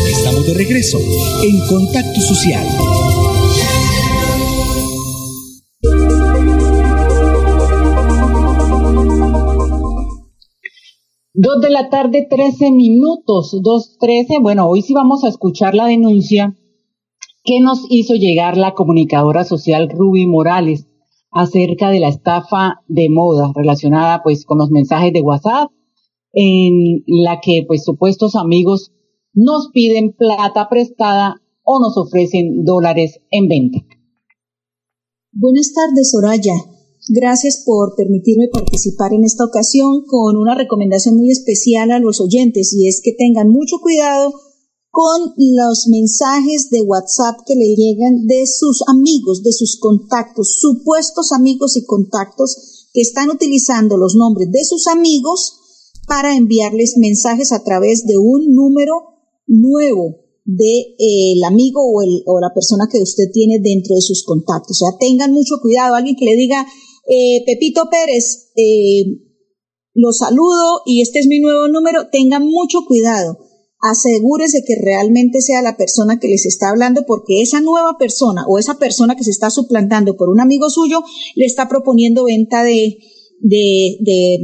Estamos 0.10 0.46
de 0.46 0.54
regreso 0.54 1.00
en 1.44 1.60
Contacto 1.68 2.22
Social. 2.22 2.68
Dos 11.42 11.62
de 11.62 11.70
la 11.70 11.88
tarde, 11.88 12.28
trece 12.30 12.70
minutos, 12.70 13.58
dos 13.64 13.98
trece. 13.98 14.40
Bueno, 14.42 14.68
hoy 14.68 14.82
sí 14.82 14.94
vamos 14.94 15.24
a 15.24 15.30
escuchar 15.30 15.74
la 15.74 15.86
denuncia 15.86 16.54
que 17.46 17.62
nos 17.62 17.86
hizo 17.90 18.16
llegar 18.16 18.58
la 18.58 18.74
comunicadora 18.74 19.46
social 19.46 19.90
Ruby 19.90 20.28
Morales 20.28 20.88
acerca 21.32 21.92
de 21.92 22.02
la 22.02 22.10
estafa 22.10 22.82
de 22.90 23.08
moda 23.10 23.54
relacionada 23.56 24.22
pues 24.22 24.44
con 24.44 24.58
los 24.58 24.70
mensajes 24.70 25.14
de 25.14 25.22
WhatsApp 25.22 25.72
en 26.34 27.06
la 27.08 27.40
que 27.40 27.64
pues 27.66 27.86
supuestos 27.86 28.36
amigos 28.36 28.92
nos 29.32 29.70
piden 29.72 30.12
plata 30.12 30.68
prestada 30.68 31.42
o 31.64 31.80
nos 31.80 31.96
ofrecen 31.96 32.66
dólares 32.66 33.22
en 33.32 33.48
venta. 33.48 33.80
Buenas 35.32 35.72
tardes, 35.74 36.12
Soraya. 36.12 36.79
Gracias 37.08 37.64
por 37.66 37.96
permitirme 37.96 38.50
participar 38.52 39.14
en 39.14 39.24
esta 39.24 39.46
ocasión 39.46 40.04
con 40.06 40.36
una 40.36 40.54
recomendación 40.54 41.16
muy 41.16 41.32
especial 41.32 41.92
a 41.92 42.00
los 42.00 42.20
oyentes 42.20 42.74
y 42.74 42.88
es 42.88 43.02
que 43.02 43.14
tengan 43.18 43.50
mucho 43.50 43.78
cuidado 43.82 44.34
con 44.92 45.34
los 45.38 45.88
mensajes 45.88 46.70
de 46.72 46.82
WhatsApp 46.82 47.40
que 47.46 47.56
le 47.56 47.76
llegan 47.76 48.28
de 48.28 48.46
sus 48.46 48.84
amigos, 48.88 49.44
de 49.44 49.54
sus 49.54 49.80
contactos, 49.80 50.58
supuestos 50.60 51.32
amigos 51.32 51.78
y 51.78 51.86
contactos 51.86 52.90
que 52.94 53.02
están 53.02 53.30
utilizando 53.30 53.98
los 53.98 54.16
nombres 54.16 54.52
de 54.52 54.66
sus 54.66 54.88
amigos 54.88 55.56
para 56.08 56.36
enviarles 56.36 56.98
mensajes 56.98 57.52
a 57.54 57.64
través 57.64 58.06
de 58.08 58.18
un 58.18 58.54
número 58.54 58.94
nuevo 59.48 60.18
de 60.44 60.80
eh, 60.98 61.34
el 61.36 61.44
amigo 61.44 61.82
o, 61.82 62.02
o 62.26 62.40
la 62.40 62.52
persona 62.54 62.88
que 62.92 63.02
usted 63.02 63.26
tiene 63.32 63.60
dentro 63.62 63.96
de 63.96 64.02
sus 64.02 64.24
contactos. 64.24 64.82
O 64.82 64.86
sea, 64.86 64.98
tengan 65.00 65.32
mucho 65.32 65.56
cuidado. 65.62 65.94
Alguien 65.94 66.16
que 66.16 66.26
le 66.26 66.36
diga, 66.36 66.66
eh, 67.10 67.44
Pepito 67.46 67.90
Pérez, 67.90 68.52
eh, 68.56 69.04
lo 69.96 70.14
saludo 70.14 70.82
y 70.86 71.02
este 71.02 71.18
es 71.18 71.26
mi 71.26 71.40
nuevo 71.40 71.68
número, 71.68 72.08
tengan 72.12 72.46
mucho 72.46 72.86
cuidado. 72.86 73.40
Asegúrese 73.82 74.62
que 74.68 74.76
realmente 74.80 75.42
sea 75.42 75.64
la 75.64 75.76
persona 75.76 76.20
que 76.20 76.28
les 76.28 76.46
está 76.46 76.70
hablando 76.70 77.06
porque 77.08 77.42
esa 77.42 77.62
nueva 77.62 77.98
persona 77.98 78.44
o 78.48 78.60
esa 78.60 78.78
persona 78.78 79.16
que 79.16 79.24
se 79.24 79.32
está 79.32 79.50
suplantando 79.50 80.18
por 80.18 80.30
un 80.30 80.40
amigo 80.40 80.70
suyo 80.70 81.02
le 81.36 81.46
está 81.46 81.68
proponiendo 81.68 82.26
venta 82.26 82.62
de, 82.64 82.98
de, 83.40 83.98
de, 84.02 84.38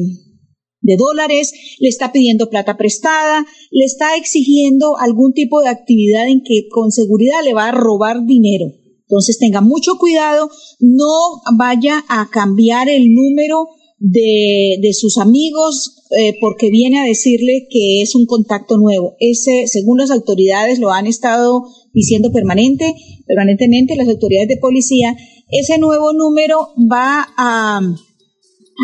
de 0.82 0.98
dólares, 0.98 1.52
le 1.80 1.90
está 1.90 2.12
pidiendo 2.12 2.50
plata 2.50 2.78
prestada, 2.78 3.46
le 3.70 3.86
está 3.86 4.16
exigiendo 4.16 4.98
algún 4.98 5.34
tipo 5.34 5.62
de 5.62 5.70
actividad 5.70 6.28
en 6.28 6.42
que 6.42 6.68
con 6.70 6.92
seguridad 6.92 7.44
le 7.44 7.54
va 7.54 7.68
a 7.68 7.72
robar 7.72 8.26
dinero. 8.26 8.72
Entonces 9.08 9.38
tenga 9.38 9.62
mucho 9.62 9.98
cuidado, 10.00 10.50
no 10.80 11.42
vaya 11.58 12.04
a 12.10 12.28
cambiar 12.32 12.90
el 12.90 13.14
número 13.14 13.68
de, 14.00 14.78
de 14.82 14.94
sus 14.94 15.18
amigos 15.18 16.04
eh, 16.18 16.34
porque 16.40 16.70
viene 16.70 17.00
a 17.00 17.06
decirle 17.06 17.68
que 17.70 18.02
es 18.02 18.16
un 18.16 18.26
contacto 18.26 18.78
nuevo. 18.78 19.16
Ese, 19.20 19.68
según 19.68 20.00
las 20.00 20.12
autoridades, 20.12 20.80
lo 20.80 20.92
han 20.92 21.08
estado 21.08 21.64
diciendo 21.94 22.32
permanente, 22.32 22.94
permanentemente 23.26 23.96
las 23.96 24.08
autoridades 24.08 24.50
de 24.50 24.58
policía, 24.58 25.16
ese 25.50 25.78
nuevo 25.78 26.14
número 26.14 26.70
va 26.92 27.28
a, 27.38 27.80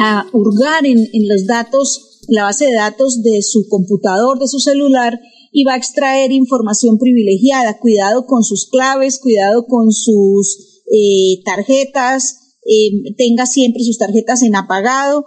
a 0.03 0.25
hurgar 0.33 0.85
en, 0.85 0.97
en 0.97 1.27
los 1.27 1.45
datos, 1.45 2.21
la 2.27 2.43
base 2.43 2.65
de 2.65 2.73
datos 2.73 3.21
de 3.21 3.41
su 3.41 3.67
computador, 3.69 4.39
de 4.39 4.47
su 4.47 4.59
celular, 4.59 5.19
y 5.51 5.63
va 5.65 5.73
a 5.73 5.77
extraer 5.77 6.31
información 6.31 6.97
privilegiada. 6.97 7.77
Cuidado 7.79 8.25
con 8.25 8.43
sus 8.43 8.67
claves, 8.69 9.19
cuidado 9.19 9.65
con 9.67 9.91
sus 9.91 10.83
eh, 10.91 11.41
tarjetas, 11.43 12.57
eh, 12.65 13.13
tenga 13.17 13.45
siempre 13.45 13.83
sus 13.83 13.97
tarjetas 13.97 14.43
en 14.43 14.55
apagado, 14.55 15.25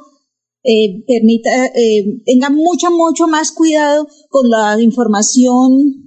eh, 0.63 1.05
permita, 1.07 1.51
tenga 2.25 2.49
mucho, 2.49 2.91
mucho 2.91 3.27
más 3.27 3.53
cuidado 3.53 4.07
con 4.31 4.49
la 4.49 4.81
información 4.81 6.05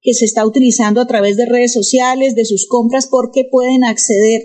que 0.00 0.14
se 0.14 0.24
está 0.24 0.44
utilizando 0.44 1.00
a 1.00 1.06
través 1.06 1.36
de 1.36 1.46
redes 1.46 1.72
sociales, 1.72 2.34
de 2.34 2.44
sus 2.44 2.66
compras, 2.66 3.06
porque 3.08 3.44
pueden 3.48 3.84
acceder. 3.84 4.42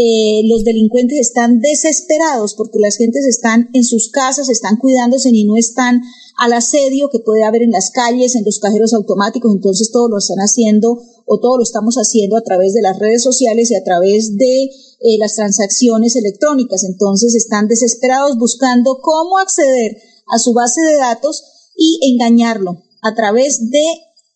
Eh, 0.00 0.42
los 0.44 0.62
delincuentes 0.62 1.18
están 1.18 1.58
desesperados 1.58 2.54
porque 2.54 2.78
las 2.78 2.96
gentes 2.96 3.26
están 3.26 3.68
en 3.72 3.82
sus 3.82 4.10
casas, 4.10 4.48
están 4.48 4.76
cuidándose 4.76 5.30
y 5.32 5.42
no 5.42 5.56
están 5.56 6.02
al 6.38 6.52
asedio 6.52 7.08
que 7.10 7.18
puede 7.18 7.42
haber 7.42 7.62
en 7.62 7.72
las 7.72 7.90
calles, 7.90 8.36
en 8.36 8.44
los 8.44 8.60
cajeros 8.60 8.94
automáticos, 8.94 9.52
entonces 9.52 9.90
todo 9.90 10.08
lo 10.08 10.18
están 10.18 10.38
haciendo 10.38 11.02
o 11.26 11.40
todo 11.40 11.56
lo 11.56 11.64
estamos 11.64 11.96
haciendo 11.96 12.36
a 12.36 12.42
través 12.42 12.74
de 12.74 12.82
las 12.82 12.96
redes 12.96 13.24
sociales 13.24 13.72
y 13.72 13.74
a 13.74 13.82
través 13.82 14.36
de 14.36 14.64
eh, 14.66 15.18
las 15.18 15.34
transacciones 15.34 16.14
electrónicas. 16.14 16.84
Entonces 16.84 17.34
están 17.34 17.66
desesperados 17.66 18.38
buscando 18.38 19.00
cómo 19.02 19.38
acceder 19.38 19.98
a 20.28 20.38
su 20.38 20.52
base 20.52 20.80
de 20.80 20.96
datos 20.96 21.42
y 21.76 21.98
engañarlo 22.12 22.84
a 23.02 23.16
través 23.16 23.68
de 23.68 23.84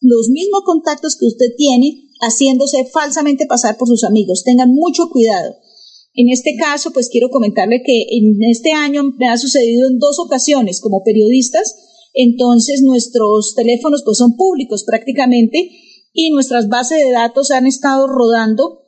los 0.00 0.28
mismos 0.28 0.62
contactos 0.66 1.16
que 1.16 1.26
usted 1.26 1.54
tiene, 1.56 2.10
haciéndose 2.22 2.86
falsamente 2.92 3.46
pasar 3.46 3.76
por 3.76 3.88
sus 3.88 4.04
amigos. 4.04 4.44
Tengan 4.44 4.70
mucho 4.70 5.10
cuidado. 5.10 5.56
En 6.14 6.28
este 6.30 6.54
caso, 6.58 6.92
pues 6.92 7.08
quiero 7.10 7.30
comentarle 7.30 7.82
que 7.84 8.06
en 8.10 8.36
este 8.50 8.72
año 8.72 9.02
me 9.18 9.28
ha 9.28 9.36
sucedido 9.36 9.88
en 9.88 9.98
dos 9.98 10.18
ocasiones 10.18 10.80
como 10.80 11.02
periodistas, 11.02 11.74
entonces 12.14 12.82
nuestros 12.82 13.54
teléfonos 13.54 14.02
pues 14.04 14.18
son 14.18 14.36
públicos 14.36 14.84
prácticamente 14.84 15.70
y 16.12 16.30
nuestras 16.30 16.68
bases 16.68 16.98
de 16.98 17.10
datos 17.10 17.50
han 17.50 17.66
estado 17.66 18.06
rodando 18.06 18.80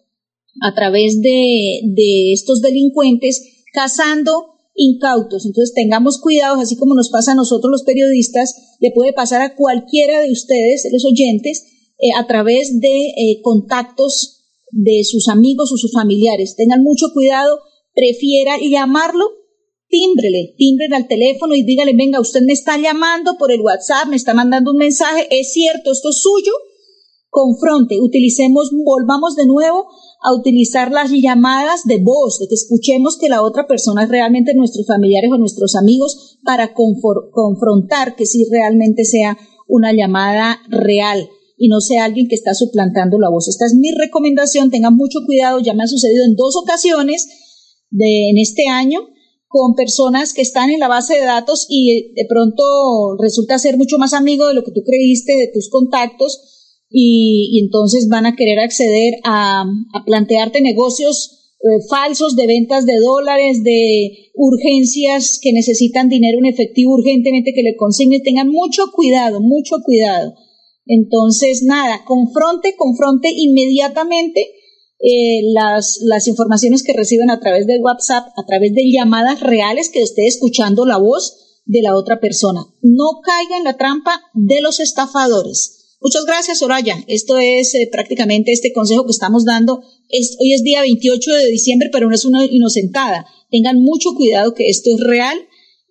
a 0.60 0.74
través 0.74 1.20
de, 1.22 1.80
de 1.82 2.32
estos 2.32 2.60
delincuentes 2.60 3.64
cazando 3.72 4.54
incautos. 4.74 5.46
Entonces 5.46 5.74
tengamos 5.74 6.20
cuidado, 6.20 6.60
así 6.60 6.76
como 6.76 6.94
nos 6.94 7.08
pasa 7.08 7.32
a 7.32 7.36
nosotros 7.36 7.70
los 7.70 7.82
periodistas, 7.84 8.76
le 8.80 8.90
puede 8.90 9.14
pasar 9.14 9.40
a 9.40 9.56
cualquiera 9.56 10.20
de 10.20 10.30
ustedes, 10.30 10.86
los 10.92 11.04
oyentes, 11.06 11.73
eh, 11.98 12.10
a 12.16 12.26
través 12.26 12.80
de 12.80 13.06
eh, 13.06 13.40
contactos 13.42 14.42
de 14.70 15.04
sus 15.04 15.28
amigos 15.28 15.70
o 15.72 15.76
sus 15.76 15.92
familiares. 15.92 16.56
Tengan 16.56 16.82
mucho 16.82 17.06
cuidado, 17.14 17.60
prefiera 17.94 18.56
llamarlo, 18.60 19.24
tímbrele, 19.88 20.54
tímbrele 20.58 20.96
al 20.96 21.06
teléfono 21.06 21.54
y 21.54 21.62
dígale, 21.62 21.92
venga, 21.96 22.20
usted 22.20 22.42
me 22.42 22.52
está 22.52 22.76
llamando 22.78 23.36
por 23.38 23.52
el 23.52 23.60
WhatsApp, 23.60 24.08
me 24.08 24.16
está 24.16 24.34
mandando 24.34 24.72
un 24.72 24.78
mensaje, 24.78 25.28
es 25.30 25.52
cierto, 25.52 25.92
esto 25.92 26.08
es 26.10 26.20
suyo, 26.20 26.52
confronte, 27.30 28.00
utilicemos, 28.00 28.70
volvamos 28.84 29.36
de 29.36 29.46
nuevo 29.46 29.86
a 30.22 30.34
utilizar 30.34 30.90
las 30.90 31.12
llamadas 31.12 31.84
de 31.84 31.98
voz, 31.98 32.38
de 32.40 32.48
que 32.48 32.54
escuchemos 32.54 33.18
que 33.18 33.28
la 33.28 33.42
otra 33.42 33.66
persona 33.68 34.04
es 34.04 34.08
realmente 34.08 34.54
nuestros 34.54 34.86
familiares 34.86 35.30
o 35.32 35.38
nuestros 35.38 35.76
amigos 35.76 36.38
para 36.44 36.74
confrontar 36.74 38.16
que 38.16 38.26
si 38.26 38.44
realmente 38.50 39.04
sea 39.04 39.38
una 39.68 39.92
llamada 39.92 40.60
real 40.68 41.28
y 41.56 41.68
no 41.68 41.80
sea 41.80 42.04
alguien 42.04 42.28
que 42.28 42.34
está 42.34 42.54
suplantando 42.54 43.18
la 43.18 43.30
voz. 43.30 43.48
Esta 43.48 43.66
es 43.66 43.74
mi 43.74 43.90
recomendación, 43.92 44.70
tengan 44.70 44.96
mucho 44.96 45.20
cuidado, 45.26 45.60
ya 45.60 45.74
me 45.74 45.84
ha 45.84 45.88
sucedido 45.88 46.24
en 46.24 46.34
dos 46.34 46.56
ocasiones 46.56 47.26
de, 47.90 48.30
en 48.30 48.38
este 48.38 48.68
año 48.68 49.00
con 49.46 49.74
personas 49.74 50.32
que 50.32 50.42
están 50.42 50.70
en 50.70 50.80
la 50.80 50.88
base 50.88 51.14
de 51.14 51.24
datos 51.24 51.66
y 51.68 52.12
de 52.14 52.26
pronto 52.28 53.16
resulta 53.20 53.58
ser 53.58 53.76
mucho 53.76 53.98
más 53.98 54.12
amigo 54.12 54.48
de 54.48 54.54
lo 54.54 54.64
que 54.64 54.72
tú 54.72 54.82
creíste, 54.84 55.32
de 55.32 55.50
tus 55.54 55.70
contactos, 55.70 56.54
y, 56.90 57.60
entonces 57.62 58.08
van 58.08 58.26
a 58.26 58.36
querer 58.36 58.60
acceder 58.60 59.14
a, 59.24 59.64
plantearte 60.06 60.60
negocios 60.60 61.56
eh, 61.60 61.82
falsos 61.88 62.36
de 62.36 62.46
ventas 62.46 62.86
de 62.86 62.96
dólares, 62.98 63.64
de 63.64 64.30
urgencias 64.34 65.38
que 65.42 65.52
necesitan 65.52 66.08
dinero 66.08 66.38
en 66.38 66.46
efectivo 66.46 66.94
urgentemente 66.94 67.52
que 67.54 67.62
le 67.62 67.76
consignen. 67.76 68.22
Tengan 68.22 68.48
mucho 68.48 68.92
cuidado, 68.92 69.40
mucho 69.40 69.76
cuidado. 69.84 70.34
Entonces, 70.86 71.62
nada, 71.62 72.04
confronte, 72.04 72.74
confronte 72.76 73.28
inmediatamente 73.34 74.40
eh, 75.00 75.42
las, 75.52 75.98
las 76.02 76.28
informaciones 76.28 76.82
que 76.82 76.92
reciben 76.92 77.30
a 77.30 77.40
través 77.40 77.66
de 77.66 77.78
WhatsApp, 77.78 78.26
a 78.36 78.46
través 78.46 78.74
de 78.74 78.90
llamadas 78.90 79.40
reales 79.40 79.90
que 79.90 80.02
esté 80.02 80.26
escuchando 80.26 80.86
la 80.86 80.98
voz 80.98 81.60
de 81.64 81.82
la 81.82 81.96
otra 81.96 82.20
persona. 82.20 82.66
No 82.82 83.20
caiga 83.22 83.56
en 83.56 83.64
la 83.64 83.76
trampa 83.76 84.20
de 84.34 84.60
los 84.60 84.80
estafadores. 84.80 85.96
Muchas 86.00 86.26
gracias, 86.26 86.58
Soraya. 86.58 87.02
Esto 87.06 87.38
es 87.38 87.74
eh, 87.74 87.88
prácticamente 87.90 88.52
este 88.52 88.72
consejo 88.72 89.06
que 89.06 89.12
estamos 89.12 89.46
dando. 89.46 89.80
hoy 89.80 90.52
es 90.52 90.62
día 90.62 90.82
28 90.82 91.32
de 91.32 91.46
diciembre, 91.46 91.88
pero 91.90 92.08
no 92.08 92.14
es 92.14 92.26
una 92.26 92.44
inocentada. 92.44 93.26
Tengan 93.50 93.80
mucho 93.80 94.14
cuidado 94.14 94.52
que 94.52 94.68
esto 94.68 94.90
es 94.90 95.00
real 95.00 95.38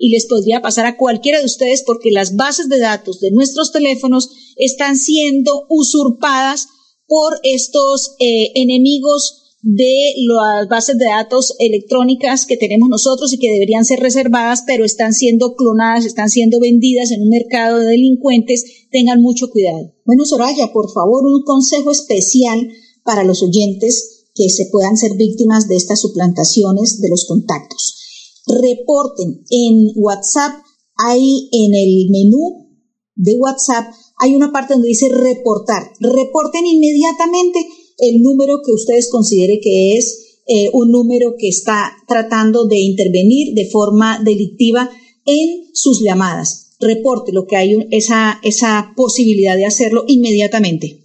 y 0.03 0.09
les 0.09 0.25
podría 0.25 0.61
pasar 0.61 0.85
a 0.85 0.97
cualquiera 0.97 1.39
de 1.39 1.45
ustedes 1.45 1.81
porque 1.85 2.11
las 2.11 2.35
bases 2.35 2.67
de 2.67 2.77
datos 2.77 3.21
de 3.21 3.31
nuestros 3.31 3.71
teléfonos 3.71 4.31
están 4.57 4.97
siendo 4.97 5.65
usurpadas 5.69 6.67
por 7.07 7.39
estos 7.43 8.17
eh, 8.19 8.51
enemigos 8.55 9.55
de 9.61 10.13
las 10.27 10.67
bases 10.67 10.97
de 10.97 11.05
datos 11.05 11.55
electrónicas 11.57 12.45
que 12.45 12.57
tenemos 12.57 12.89
nosotros 12.89 13.31
y 13.31 13.39
que 13.39 13.49
deberían 13.49 13.85
ser 13.85 14.01
reservadas, 14.01 14.63
pero 14.67 14.83
están 14.83 15.13
siendo 15.13 15.55
clonadas, 15.55 16.03
están 16.03 16.27
siendo 16.27 16.59
vendidas 16.59 17.11
en 17.11 17.21
un 17.21 17.29
mercado 17.29 17.79
de 17.79 17.85
delincuentes. 17.85 18.89
Tengan 18.91 19.21
mucho 19.21 19.49
cuidado. 19.51 19.95
Bueno, 20.05 20.25
Soraya, 20.25 20.73
por 20.73 20.91
favor, 20.91 21.23
un 21.25 21.43
consejo 21.43 21.91
especial 21.91 22.59
para 23.05 23.23
los 23.23 23.41
oyentes 23.41 24.25
que 24.35 24.49
se 24.49 24.65
puedan 24.69 24.97
ser 24.97 25.11
víctimas 25.15 25.69
de 25.69 25.77
estas 25.77 26.01
suplantaciones 26.01 26.99
de 26.99 27.07
los 27.07 27.25
contactos. 27.25 28.02
Reporten 28.45 29.43
en 29.49 29.91
WhatsApp, 29.95 30.53
hay 30.97 31.49
en 31.51 31.75
el 31.75 32.09
menú 32.09 32.67
de 33.15 33.35
WhatsApp, 33.37 33.85
hay 34.17 34.35
una 34.35 34.51
parte 34.51 34.73
donde 34.73 34.89
dice 34.89 35.09
reportar. 35.09 35.83
Reporten 35.99 36.65
inmediatamente 36.65 37.59
el 37.99 38.21
número 38.21 38.59
que 38.65 38.71
ustedes 38.73 39.09
considere 39.09 39.59
que 39.61 39.97
es 39.97 40.41
eh, 40.47 40.69
un 40.73 40.91
número 40.91 41.35
que 41.37 41.47
está 41.47 41.93
tratando 42.07 42.65
de 42.65 42.79
intervenir 42.79 43.53
de 43.53 43.69
forma 43.69 44.19
delictiva 44.23 44.89
en 45.25 45.69
sus 45.73 46.01
llamadas. 46.01 46.71
Reporte 46.79 47.31
lo 47.31 47.45
que 47.45 47.55
hay 47.55 47.87
esa, 47.91 48.39
esa 48.43 48.93
posibilidad 48.97 49.55
de 49.55 49.65
hacerlo 49.65 50.03
inmediatamente. 50.07 51.03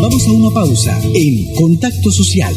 Vamos 0.00 0.26
a 0.28 0.32
una 0.32 0.50
pausa 0.50 1.00
en 1.12 1.54
Contacto 1.54 2.10
Social. 2.12 2.54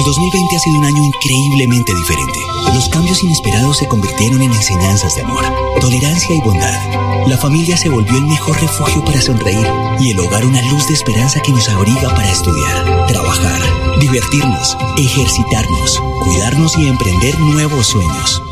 El 0.00 0.06
2020 0.06 0.56
ha 0.56 0.58
sido 0.58 0.78
un 0.78 0.84
año 0.86 1.04
increíblemente 1.04 1.94
diferente. 1.94 2.40
Los 2.72 2.88
cambios 2.88 3.22
inesperados 3.22 3.76
se 3.76 3.86
convirtieron 3.86 4.40
en 4.40 4.50
enseñanzas 4.50 5.14
de 5.14 5.20
amor, 5.20 5.44
tolerancia 5.78 6.34
y 6.34 6.40
bondad. 6.40 7.26
La 7.26 7.36
familia 7.36 7.76
se 7.76 7.90
volvió 7.90 8.16
el 8.16 8.24
mejor 8.24 8.58
refugio 8.58 9.04
para 9.04 9.20
sonreír 9.20 9.66
y 10.00 10.12
el 10.12 10.20
hogar 10.20 10.46
una 10.46 10.62
luz 10.62 10.88
de 10.88 10.94
esperanza 10.94 11.40
que 11.40 11.52
nos 11.52 11.68
abriga 11.68 12.14
para 12.14 12.32
estudiar, 12.32 13.08
trabajar, 13.08 13.60
divertirnos, 14.00 14.74
ejercitarnos, 14.96 16.02
cuidarnos 16.24 16.78
y 16.78 16.88
emprender 16.88 17.38
nuevos 17.38 17.88
sueños. 17.88 18.42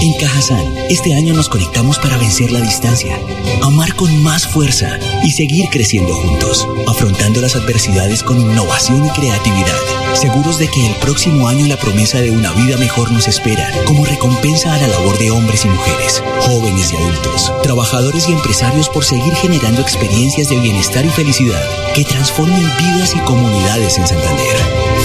En 0.00 0.12
Cajazán, 0.14 0.74
este 0.90 1.14
año 1.14 1.32
nos 1.32 1.48
conectamos 1.48 1.98
para 1.98 2.18
vencer 2.18 2.52
la 2.52 2.60
distancia, 2.60 3.18
amar 3.62 3.94
con 3.94 4.22
más 4.22 4.46
fuerza 4.46 4.98
y 5.24 5.30
seguir 5.30 5.70
creciendo 5.70 6.14
juntos, 6.14 6.68
afrontando 6.86 7.40
las 7.40 7.56
adversidades 7.56 8.22
con 8.22 8.38
innovación 8.38 9.06
y 9.06 9.10
creatividad, 9.10 9.74
seguros 10.14 10.58
de 10.58 10.68
que 10.68 10.86
el 10.86 10.94
próximo 10.96 11.48
año 11.48 11.66
la 11.66 11.78
promesa 11.78 12.20
de 12.20 12.30
una 12.30 12.52
vida 12.52 12.76
mejor 12.76 13.10
nos 13.10 13.26
espera, 13.26 13.70
como 13.86 14.04
recompensa 14.04 14.74
a 14.74 14.78
la 14.78 14.88
labor 14.88 15.18
de 15.18 15.30
hombres 15.30 15.64
y 15.64 15.68
mujeres, 15.68 16.22
jóvenes 16.40 16.92
y 16.92 16.96
adultos, 16.96 17.50
trabajadores 17.62 18.28
y 18.28 18.32
empresarios 18.32 18.90
por 18.90 19.04
seguir 19.04 19.34
generando 19.36 19.80
experiencias 19.80 20.50
de 20.50 20.60
bienestar 20.60 21.06
y 21.06 21.10
felicidad 21.10 21.62
que 21.94 22.04
transformen 22.04 22.70
vidas 22.78 23.14
y 23.14 23.18
comunidades 23.20 23.96
en 23.96 24.06
Santander. 24.06 24.56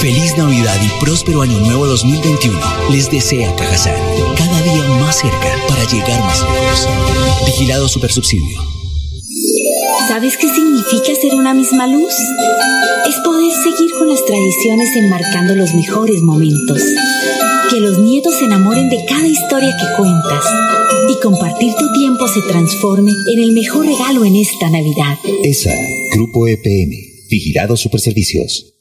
Feliz 0.02 0.36
Navidad 0.36 0.80
y 0.82 0.90
próspero 1.00 1.44
Año 1.44 1.60
Nuevo 1.60 1.86
2021 1.88 2.60
les 2.90 3.10
desea 3.10 3.56
Cajazán, 3.56 3.96
cada 4.36 4.62
día 4.62 4.81
más 5.00 5.20
cerca 5.20 5.56
para 5.68 5.84
llegar 5.86 6.20
más 6.22 6.42
lejos. 6.42 6.88
Vigilado 7.46 7.88
Supersubsidio. 7.88 8.58
¿Sabes 10.08 10.38
qué 10.38 10.48
significa 10.48 11.16
ser 11.20 11.36
una 11.36 11.54
misma 11.54 11.88
luz? 11.88 12.14
Es 13.08 13.16
poder 13.24 13.52
seguir 13.52 13.92
con 13.98 14.10
las 14.10 14.24
tradiciones 14.26 14.90
enmarcando 14.96 15.56
los 15.56 15.74
mejores 15.74 16.22
momentos. 16.22 16.82
Que 17.70 17.80
los 17.80 17.98
nietos 18.00 18.36
se 18.36 18.46
enamoren 18.46 18.90
de 18.90 19.06
cada 19.08 19.28
historia 19.28 19.76
que 19.80 19.86
cuentas 19.98 20.46
y 21.10 21.22
compartir 21.22 21.74
tu 21.76 21.92
tiempo 21.94 22.28
se 22.28 22.42
transforme 22.42 23.12
en 23.34 23.40
el 23.40 23.54
mejor 23.54 23.86
regalo 23.86 24.26
en 24.26 24.36
esta 24.36 24.70
Navidad. 24.70 25.18
ESA, 25.44 25.72
Grupo 26.14 26.48
EPM, 26.48 26.92
Vigilado 27.30 27.78
Superservicios. 27.78 28.74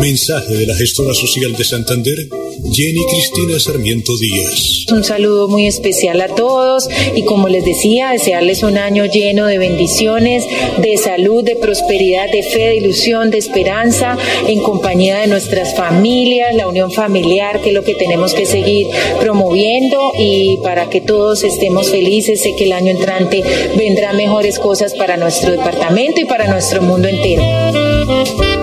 Mensaje 0.00 0.54
de 0.54 0.66
la 0.66 0.76
gestora 0.76 1.12
social 1.12 1.56
de 1.56 1.64
Santander, 1.64 2.28
Jenny 2.72 3.04
Cristina 3.10 3.58
Sarmiento 3.58 4.16
Díaz. 4.16 4.86
Un 4.92 5.02
saludo 5.02 5.48
muy 5.48 5.66
especial 5.66 6.20
a 6.20 6.28
todos 6.28 6.88
y 7.16 7.24
como 7.24 7.48
les 7.48 7.64
decía, 7.64 8.10
desearles 8.10 8.62
un 8.62 8.78
año 8.78 9.06
lleno 9.06 9.46
de 9.46 9.58
bendiciones, 9.58 10.44
de 10.80 10.96
salud, 10.96 11.42
de 11.42 11.56
prosperidad, 11.56 12.30
de 12.30 12.44
fe, 12.44 12.68
de 12.68 12.76
ilusión, 12.76 13.30
de 13.30 13.38
esperanza, 13.38 14.16
en 14.46 14.62
compañía 14.62 15.18
de 15.18 15.26
nuestras 15.26 15.74
familias, 15.74 16.54
la 16.54 16.68
unión 16.68 16.92
familiar, 16.92 17.60
que 17.60 17.70
es 17.70 17.74
lo 17.74 17.82
que 17.82 17.96
tenemos 17.96 18.34
que 18.34 18.46
seguir 18.46 18.86
promoviendo 19.20 20.12
y 20.16 20.58
para 20.62 20.88
que 20.88 21.00
todos 21.00 21.42
estemos 21.42 21.90
felices. 21.90 22.40
Sé 22.40 22.54
que 22.56 22.64
el 22.64 22.72
año 22.72 22.92
entrante 22.92 23.42
vendrán 23.76 24.16
mejores 24.16 24.60
cosas 24.60 24.94
para 24.94 25.16
nuestro 25.16 25.50
departamento 25.50 26.20
y 26.20 26.24
para 26.24 26.46
nuestro 26.46 26.82
mundo 26.82 27.08
entero. 27.08 28.57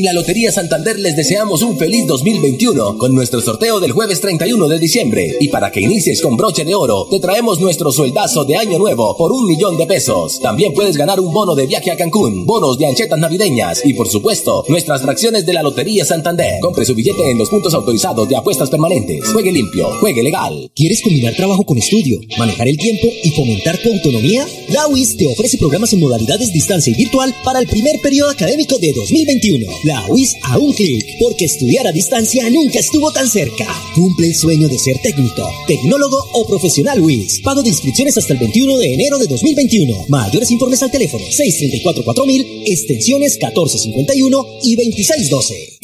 En 0.00 0.06
la 0.06 0.14
Lotería 0.14 0.50
Santander 0.50 0.98
les 0.98 1.14
deseamos 1.14 1.60
un 1.60 1.76
feliz 1.76 2.06
2021 2.06 2.96
con 2.96 3.14
nuestro 3.14 3.42
sorteo 3.42 3.80
del 3.80 3.92
jueves 3.92 4.18
31 4.22 4.66
de 4.66 4.78
diciembre. 4.78 5.36
Y 5.40 5.48
para 5.48 5.70
que 5.70 5.82
inicies 5.82 6.22
con 6.22 6.38
broche 6.38 6.64
de 6.64 6.74
oro, 6.74 7.06
te 7.10 7.20
traemos 7.20 7.60
nuestro 7.60 7.92
sueldazo 7.92 8.46
de 8.46 8.56
año 8.56 8.78
nuevo 8.78 9.14
por 9.18 9.30
un 9.30 9.46
millón 9.46 9.76
de 9.76 9.84
pesos. 9.84 10.40
También 10.40 10.72
puedes 10.72 10.96
ganar 10.96 11.20
un 11.20 11.34
bono 11.34 11.54
de 11.54 11.66
viaje 11.66 11.90
a 11.90 11.98
Cancún, 11.98 12.46
bonos 12.46 12.78
de 12.78 12.86
anchetas 12.86 13.18
navideñas 13.18 13.84
y 13.84 13.92
por 13.92 14.08
supuesto, 14.08 14.64
nuestras 14.68 15.02
fracciones 15.02 15.44
de 15.44 15.52
la 15.52 15.62
Lotería 15.62 16.06
Santander. 16.06 16.60
Compre 16.62 16.86
su 16.86 16.94
billete 16.94 17.30
en 17.30 17.36
los 17.36 17.50
puntos 17.50 17.74
autorizados 17.74 18.26
de 18.26 18.36
apuestas 18.36 18.70
permanentes. 18.70 19.28
Juegue 19.28 19.52
limpio, 19.52 19.86
juegue 20.00 20.22
legal. 20.22 20.72
¿Quieres 20.74 21.02
combinar 21.02 21.34
trabajo 21.34 21.64
con 21.64 21.76
estudio, 21.76 22.20
manejar 22.38 22.68
el 22.68 22.78
tiempo 22.78 23.06
y 23.22 23.32
fomentar 23.32 23.76
tu 23.76 23.92
autonomía? 23.92 24.46
La 24.70 24.86
UIS 24.86 25.18
te 25.18 25.26
ofrece 25.26 25.58
programas 25.58 25.92
en 25.92 26.00
modalidades 26.00 26.54
distancia 26.54 26.90
y 26.90 26.96
virtual 26.96 27.34
para 27.44 27.58
el 27.58 27.66
primer 27.66 28.00
periodo 28.00 28.30
académico 28.30 28.78
de 28.78 28.94
2021. 28.94 29.66
La 29.90 30.06
UIS 30.06 30.36
a 30.44 30.56
un 30.56 30.72
clic, 30.72 31.04
porque 31.18 31.46
estudiar 31.46 31.84
a 31.84 31.90
distancia 31.90 32.48
nunca 32.48 32.78
estuvo 32.78 33.10
tan 33.10 33.28
cerca. 33.28 33.66
Cumple 33.96 34.28
el 34.28 34.36
sueño 34.36 34.68
de 34.68 34.78
ser 34.78 34.96
técnico, 35.02 35.50
tecnólogo 35.66 36.16
o 36.34 36.46
profesional 36.46 37.00
UIS. 37.00 37.40
Pago 37.40 37.60
de 37.60 37.70
inscripciones 37.70 38.16
hasta 38.16 38.34
el 38.34 38.38
21 38.38 38.78
de 38.78 38.94
enero 38.94 39.18
de 39.18 39.26
2021. 39.26 40.06
Mayores 40.08 40.48
informes 40.52 40.80
al 40.84 40.92
teléfono 40.92 41.24
634-4000, 41.24 42.62
extensiones 42.66 43.32
1451 43.32 44.46
y 44.62 44.76
2612. 44.76 45.78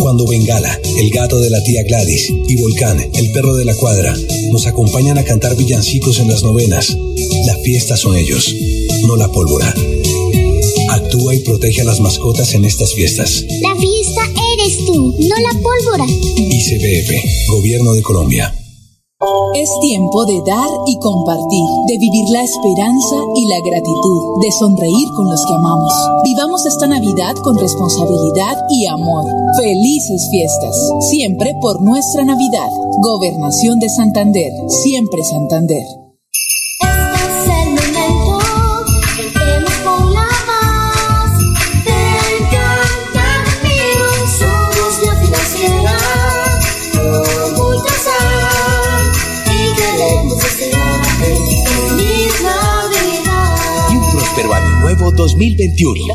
Cuando 0.00 0.26
Bengala, 0.26 0.76
el 0.98 1.10
gato 1.10 1.38
de 1.38 1.50
la 1.50 1.62
tía 1.62 1.84
Gladys, 1.84 2.28
y 2.48 2.56
Volcán, 2.56 2.98
el 3.14 3.30
perro 3.30 3.54
de 3.54 3.66
la 3.66 3.76
cuadra, 3.76 4.16
nos 4.50 4.66
acompañan 4.66 5.16
a 5.16 5.22
cantar 5.22 5.56
villancicos 5.56 6.18
en 6.18 6.26
las 6.26 6.42
novenas, 6.42 6.96
la 7.46 7.56
fiesta 7.58 7.96
son 7.96 8.16
ellos, 8.16 8.52
no 9.06 9.14
la 9.14 9.30
pólvora. 9.30 9.72
Actúa 10.90 11.34
y 11.36 11.38
protege 11.40 11.82
a 11.82 11.84
las 11.84 12.00
mascotas 12.00 12.52
en 12.54 12.64
estas 12.64 12.92
fiestas. 12.94 13.44
La 13.62 13.76
fiesta 13.76 14.22
eres 14.54 14.84
tú, 14.86 15.14
no 15.20 15.36
la 15.36 15.52
pólvora. 15.62 16.04
ICBF, 16.04 17.48
Gobierno 17.48 17.92
de 17.94 18.02
Colombia. 18.02 18.52
Es 19.54 19.70
tiempo 19.80 20.24
de 20.24 20.42
dar 20.44 20.68
y 20.86 20.98
compartir, 20.98 21.64
de 21.86 21.98
vivir 21.98 22.24
la 22.30 22.42
esperanza 22.42 23.16
y 23.36 23.46
la 23.46 23.60
gratitud, 23.60 24.40
de 24.42 24.50
sonreír 24.50 25.08
con 25.14 25.30
los 25.30 25.46
que 25.46 25.54
amamos. 25.54 25.92
Vivamos 26.24 26.66
esta 26.66 26.88
Navidad 26.88 27.36
con 27.36 27.56
responsabilidad 27.56 28.56
y 28.70 28.86
amor. 28.86 29.24
Felices 29.58 30.26
fiestas, 30.30 30.74
siempre 31.08 31.54
por 31.60 31.82
nuestra 31.82 32.24
Navidad. 32.24 32.70
Gobernación 33.04 33.78
de 33.78 33.90
Santander, 33.90 34.52
siempre 34.68 35.22
Santander. 35.22 35.99
Nuevo 55.00 55.16
2021. 55.16 56.14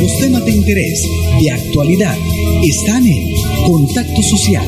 Los 0.00 0.18
temas 0.18 0.44
de 0.44 0.50
interés, 0.50 1.08
de 1.40 1.50
actualidad, 1.52 2.16
están 2.64 3.06
en 3.06 3.34
Contacto 3.64 4.20
Social. 4.22 4.66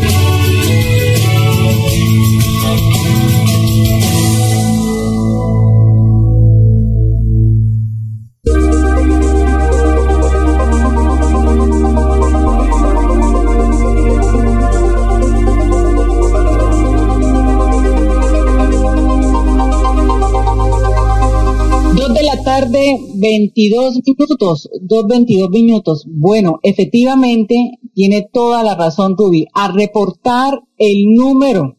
22 23.23 24.01
minutos, 24.05 24.69
dos 24.81 25.07
22 25.07 25.51
minutos. 25.51 26.05
Bueno, 26.09 26.59
efectivamente, 26.65 27.55
tiene 27.95 28.29
toda 28.33 28.65
la 28.65 28.75
razón, 28.75 29.15
Ruby. 29.17 29.47
A 29.55 29.71
reportar 29.71 30.61
el 30.77 31.05
número, 31.15 31.77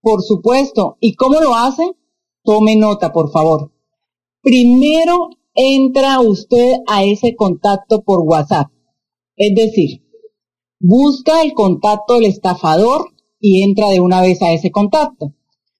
por 0.00 0.22
supuesto. 0.22 0.96
¿Y 1.00 1.14
cómo 1.14 1.40
lo 1.40 1.56
hace? 1.56 1.82
Tome 2.44 2.76
nota, 2.76 3.12
por 3.12 3.32
favor. 3.32 3.72
Primero 4.40 5.30
entra 5.52 6.20
usted 6.20 6.74
a 6.86 7.02
ese 7.02 7.34
contacto 7.34 8.04
por 8.04 8.20
WhatsApp. 8.20 8.70
Es 9.34 9.56
decir, 9.56 10.04
busca 10.78 11.42
el 11.42 11.54
contacto 11.54 12.14
del 12.14 12.26
estafador 12.26 13.14
y 13.40 13.64
entra 13.64 13.88
de 13.88 13.98
una 13.98 14.22
vez 14.22 14.40
a 14.42 14.52
ese 14.52 14.70
contacto. 14.70 15.34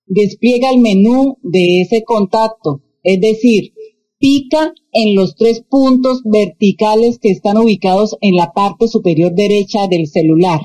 Despliega 0.07 0.71
el 0.71 0.81
menú 0.81 1.39
de 1.43 1.83
ese 1.83 2.03
contacto 2.03 2.83
es 3.03 3.21
decir, 3.21 3.73
pica 4.19 4.73
en 4.93 5.15
los 5.15 5.35
tres 5.37 5.63
puntos 5.69 6.23
verticales 6.25 7.19
que 7.19 7.31
están 7.31 7.57
ubicados 7.57 8.17
en 8.21 8.35
la 8.37 8.53
parte 8.53 8.89
superior 8.89 9.33
derecha 9.35 9.87
del 9.89 10.07
celular. 10.07 10.61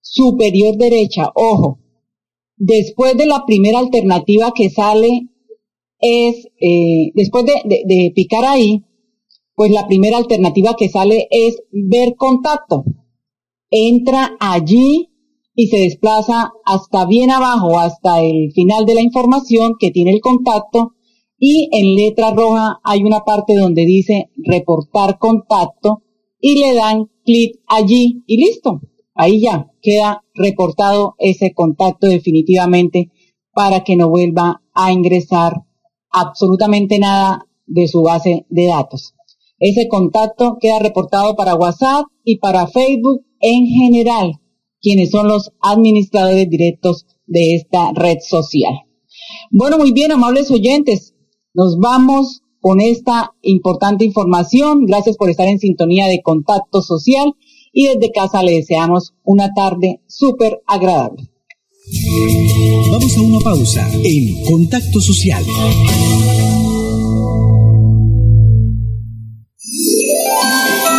Superior 0.00 0.76
derecha, 0.76 1.30
ojo. 1.34 1.80
Después 2.56 3.16
de 3.16 3.26
la 3.26 3.44
primera 3.46 3.78
alternativa 3.78 4.52
que 4.54 4.70
sale 4.70 5.28
es, 5.98 6.46
eh, 6.60 7.10
después 7.14 7.44
de, 7.44 7.52
de, 7.64 7.82
de 7.86 8.12
picar 8.14 8.44
ahí, 8.44 8.84
pues 9.54 9.70
la 9.72 9.86
primera 9.86 10.16
alternativa 10.16 10.74
que 10.76 10.88
sale 10.88 11.28
es 11.30 11.62
ver 11.72 12.14
contacto. 12.16 12.84
Entra 13.70 14.36
allí 14.40 15.10
y 15.54 15.66
se 15.66 15.78
desplaza 15.78 16.52
hasta 16.64 17.04
bien 17.06 17.30
abajo, 17.30 17.78
hasta 17.78 18.22
el 18.22 18.52
final 18.52 18.86
de 18.86 18.94
la 18.94 19.02
información 19.02 19.74
que 19.78 19.90
tiene 19.90 20.12
el 20.12 20.20
contacto 20.20 20.94
y 21.40 21.70
en 21.72 21.96
letra 21.96 22.32
roja 22.32 22.80
hay 22.84 23.02
una 23.02 23.20
parte 23.20 23.56
donde 23.56 23.86
dice 23.86 24.30
reportar 24.36 25.18
contacto 25.18 26.02
y 26.38 26.60
le 26.60 26.74
dan 26.74 27.10
clic 27.24 27.60
allí 27.66 28.22
y 28.26 28.36
listo. 28.36 28.82
Ahí 29.14 29.40
ya 29.40 29.70
queda 29.80 30.22
reportado 30.34 31.14
ese 31.18 31.52
contacto 31.54 32.06
definitivamente 32.06 33.10
para 33.52 33.82
que 33.84 33.96
no 33.96 34.10
vuelva 34.10 34.62
a 34.74 34.92
ingresar 34.92 35.64
absolutamente 36.10 36.98
nada 36.98 37.46
de 37.66 37.88
su 37.88 38.02
base 38.02 38.44
de 38.50 38.66
datos. 38.66 39.14
Ese 39.58 39.88
contacto 39.88 40.58
queda 40.60 40.78
reportado 40.78 41.36
para 41.36 41.54
WhatsApp 41.54 42.04
y 42.22 42.38
para 42.38 42.66
Facebook 42.66 43.24
en 43.40 43.66
general, 43.66 44.40
quienes 44.80 45.10
son 45.10 45.28
los 45.28 45.52
administradores 45.60 46.48
directos 46.50 47.06
de 47.26 47.54
esta 47.54 47.92
red 47.94 48.18
social. 48.20 48.74
Bueno, 49.50 49.78
muy 49.78 49.92
bien, 49.92 50.12
amables 50.12 50.50
oyentes, 50.50 51.14
nos 51.54 51.78
vamos 51.78 52.42
con 52.60 52.80
esta 52.80 53.32
importante 53.42 54.04
información. 54.04 54.86
Gracias 54.86 55.16
por 55.16 55.30
estar 55.30 55.48
en 55.48 55.58
sintonía 55.58 56.06
de 56.06 56.22
contacto 56.22 56.82
social 56.82 57.34
y 57.72 57.86
desde 57.86 58.12
casa 58.12 58.42
le 58.42 58.52
deseamos 58.52 59.14
una 59.24 59.52
tarde 59.54 60.00
súper 60.06 60.62
agradable. 60.66 61.28
Vamos 62.90 63.16
a 63.16 63.22
una 63.22 63.40
pausa 63.40 63.88
en 64.04 64.44
Contacto 64.44 65.00
Social. 65.00 65.44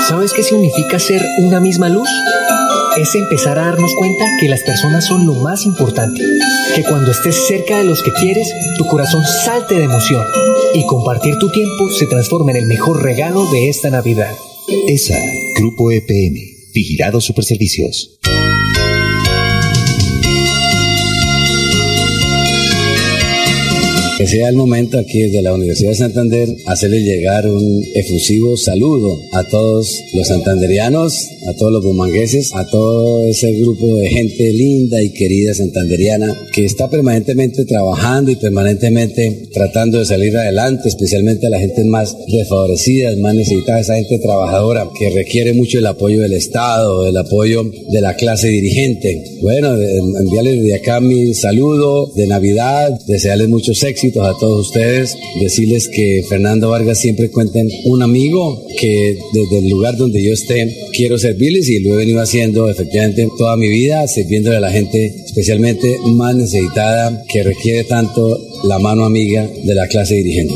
¿Sabes 0.10 0.34
qué 0.34 0.44
significa 0.44 1.00
ser 1.00 1.22
una 1.40 1.60
misma 1.62 1.88
luz? 1.88 2.10
Es 2.98 3.16
empezar 3.16 3.58
a 3.58 3.68
darnos 3.68 3.94
cuenta 3.96 4.26
que 4.40 4.50
las 4.50 4.62
personas 4.64 5.06
son 5.06 5.26
lo 5.26 5.36
más 5.36 5.66
importante, 5.66 6.22
que 6.76 6.84
cuando 6.84 7.12
estés 7.12 7.48
cerca 7.48 7.78
de 7.78 7.86
los 7.86 8.04
que 8.04 8.12
quieres, 8.12 8.52
tu 8.78 8.86
corazón 8.86 9.24
salte 9.46 9.76
de 9.76 9.86
emoción 9.86 10.26
y 10.74 10.86
compartir 10.86 11.38
tu 11.40 11.50
tiempo 11.52 11.90
se 11.90 12.06
transforma 12.08 12.52
en 12.52 12.58
el 12.58 12.66
mejor 12.66 13.02
regalo 13.02 13.46
de 13.52 13.70
esta 13.70 13.90
Navidad. 13.90 14.34
ESA, 14.88 15.18
Grupo 15.58 15.92
EPM, 15.92 16.36
Vigilado 16.74 17.22
Superservicios. 17.22 18.20
Sea 24.28 24.50
el 24.50 24.56
momento 24.56 25.00
aquí 25.00 25.22
desde 25.22 25.42
la 25.42 25.54
Universidad 25.54 25.92
de 25.92 25.96
Santander 25.96 26.50
hacerle 26.68 27.02
llegar 27.02 27.50
un 27.50 27.84
efusivo 27.96 28.58
saludo 28.58 29.18
a 29.32 29.44
todos 29.48 30.00
los 30.14 30.28
santanderianos, 30.28 31.30
a 31.48 31.54
todos 31.54 31.72
los 31.72 31.84
bumangueses, 31.84 32.54
a 32.54 32.66
todo 32.68 33.26
ese 33.26 33.52
grupo 33.54 33.98
de 33.98 34.10
gente 34.10 34.52
linda 34.54 35.02
y 35.02 35.12
querida 35.12 35.54
santanderiana 35.54 36.36
que 36.54 36.66
está 36.66 36.90
permanentemente 36.90 37.66
trabajando 37.66 38.32
y 38.32 38.36
permanentemente 38.36 39.50
tratando 39.54 40.00
de 40.00 40.06
salir 40.06 40.36
adelante, 40.38 40.90
especialmente 40.90 41.48
a 41.48 41.50
la 41.50 41.60
gente 41.60 41.84
más 41.86 42.16
desfavorecidas, 42.28 43.18
más 43.18 43.34
necesitada, 43.34 43.80
esa 43.80 43.96
gente 43.96 44.20
trabajadora 44.20 44.88
que 44.98 45.10
requiere 45.10 45.54
mucho 45.54 45.80
el 45.80 45.86
apoyo 45.86 46.22
del 46.22 46.34
Estado, 46.34 47.08
el 47.08 47.18
apoyo 47.18 47.64
de 47.64 48.02
la 48.02 48.16
clase 48.16 48.50
dirigente. 48.50 49.24
Bueno, 49.42 49.74
enviarles 50.20 50.64
de 50.64 50.76
acá 50.76 51.00
mi 51.00 51.34
saludo 51.34 52.12
de 52.16 52.28
Navidad, 52.28 53.00
desearles 53.08 53.50
muchos 53.50 53.80
a 54.20 54.38
todos 54.38 54.68
ustedes, 54.68 55.18
decirles 55.40 55.88
que 55.88 56.24
Fernando 56.28 56.70
Vargas 56.70 57.00
siempre 57.00 57.30
cuenten 57.30 57.70
un 57.86 58.04
amigo 58.04 58.66
que 58.80 59.18
desde 59.34 59.60
el 59.60 59.70
lugar 59.70 59.98
donde 59.98 60.24
yo 60.24 60.34
esté 60.34 60.76
quiero 60.94 61.18
servirles 61.18 61.70
y 61.70 61.80
lo 61.80 61.94
he 61.94 61.98
venido 61.98 62.22
haciendo 62.22 62.70
efectivamente 62.70 63.28
toda 63.38 63.56
mi 63.58 63.70
vida, 63.70 64.08
sirviéndole 64.08 64.58
a 64.58 64.62
la 64.62 64.72
gente 64.72 65.14
especialmente 65.26 65.98
más 66.14 66.36
necesitada 66.36 67.24
que 67.32 67.44
requiere 67.44 67.84
tanto 67.86 68.38
la 68.64 68.80
mano 68.80 69.06
amiga 69.06 69.50
de 69.64 69.76
la 69.76 69.88
clase 69.88 70.16
dirigente. 70.16 70.54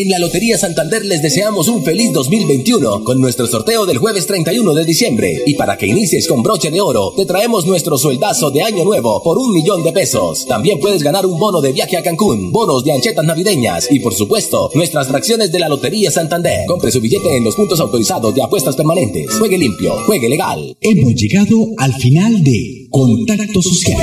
En 0.00 0.08
la 0.08 0.18
Lotería 0.18 0.56
Santander 0.56 1.04
les 1.04 1.20
deseamos 1.20 1.68
un 1.68 1.84
feliz 1.84 2.10
2021 2.14 3.04
con 3.04 3.20
nuestro 3.20 3.46
sorteo 3.46 3.84
del 3.84 3.98
jueves 3.98 4.26
31 4.26 4.72
de 4.72 4.86
diciembre. 4.86 5.42
Y 5.44 5.56
para 5.56 5.76
que 5.76 5.86
inicies 5.86 6.26
con 6.26 6.42
broche 6.42 6.70
de 6.70 6.80
oro, 6.80 7.12
te 7.14 7.26
traemos 7.26 7.66
nuestro 7.66 7.98
sueldazo 7.98 8.50
de 8.50 8.62
año 8.62 8.82
nuevo 8.82 9.22
por 9.22 9.36
un 9.36 9.52
millón 9.52 9.82
de 9.82 9.92
pesos. 9.92 10.46
También 10.46 10.80
puedes 10.80 11.02
ganar 11.02 11.26
un 11.26 11.38
bono 11.38 11.60
de 11.60 11.72
viaje 11.72 11.98
a 11.98 12.02
Cancún, 12.02 12.50
bonos 12.50 12.82
de 12.82 12.92
anchetas 12.92 13.26
navideñas 13.26 13.88
y 13.90 14.00
por 14.00 14.14
supuesto, 14.14 14.70
nuestras 14.72 15.06
fracciones 15.06 15.52
de 15.52 15.58
la 15.58 15.68
Lotería 15.68 16.10
Santander. 16.10 16.64
Compre 16.66 16.90
su 16.90 17.02
billete 17.02 17.36
en 17.36 17.44
los 17.44 17.54
puntos 17.54 17.78
autorizados 17.78 18.34
de 18.34 18.42
apuestas 18.42 18.76
permanentes. 18.76 19.30
Juegue 19.38 19.58
limpio, 19.58 19.92
juegue 20.06 20.30
legal. 20.30 20.78
Hemos 20.80 21.14
llegado 21.14 21.56
al 21.76 21.92
final 21.96 22.42
de 22.42 22.86
Contacto 22.88 23.60
Social 23.60 24.00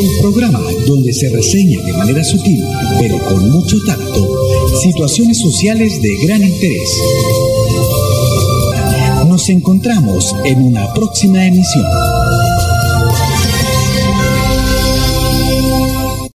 el 0.00 0.20
programa 0.20 0.60
donde 0.86 1.12
se 1.12 1.28
reseña 1.28 1.80
de 1.82 1.92
manera 1.92 2.22
sutil, 2.22 2.62
pero 3.00 3.18
con 3.18 3.50
mucho 3.50 3.82
tacto, 3.84 4.47
situaciones 4.78 5.40
sociales 5.40 6.00
de 6.00 6.16
gran 6.26 6.42
interés. 6.42 6.90
Nos 9.26 9.48
encontramos 9.48 10.34
en 10.44 10.62
una 10.62 10.92
próxima 10.94 11.44
emisión. 11.46 11.84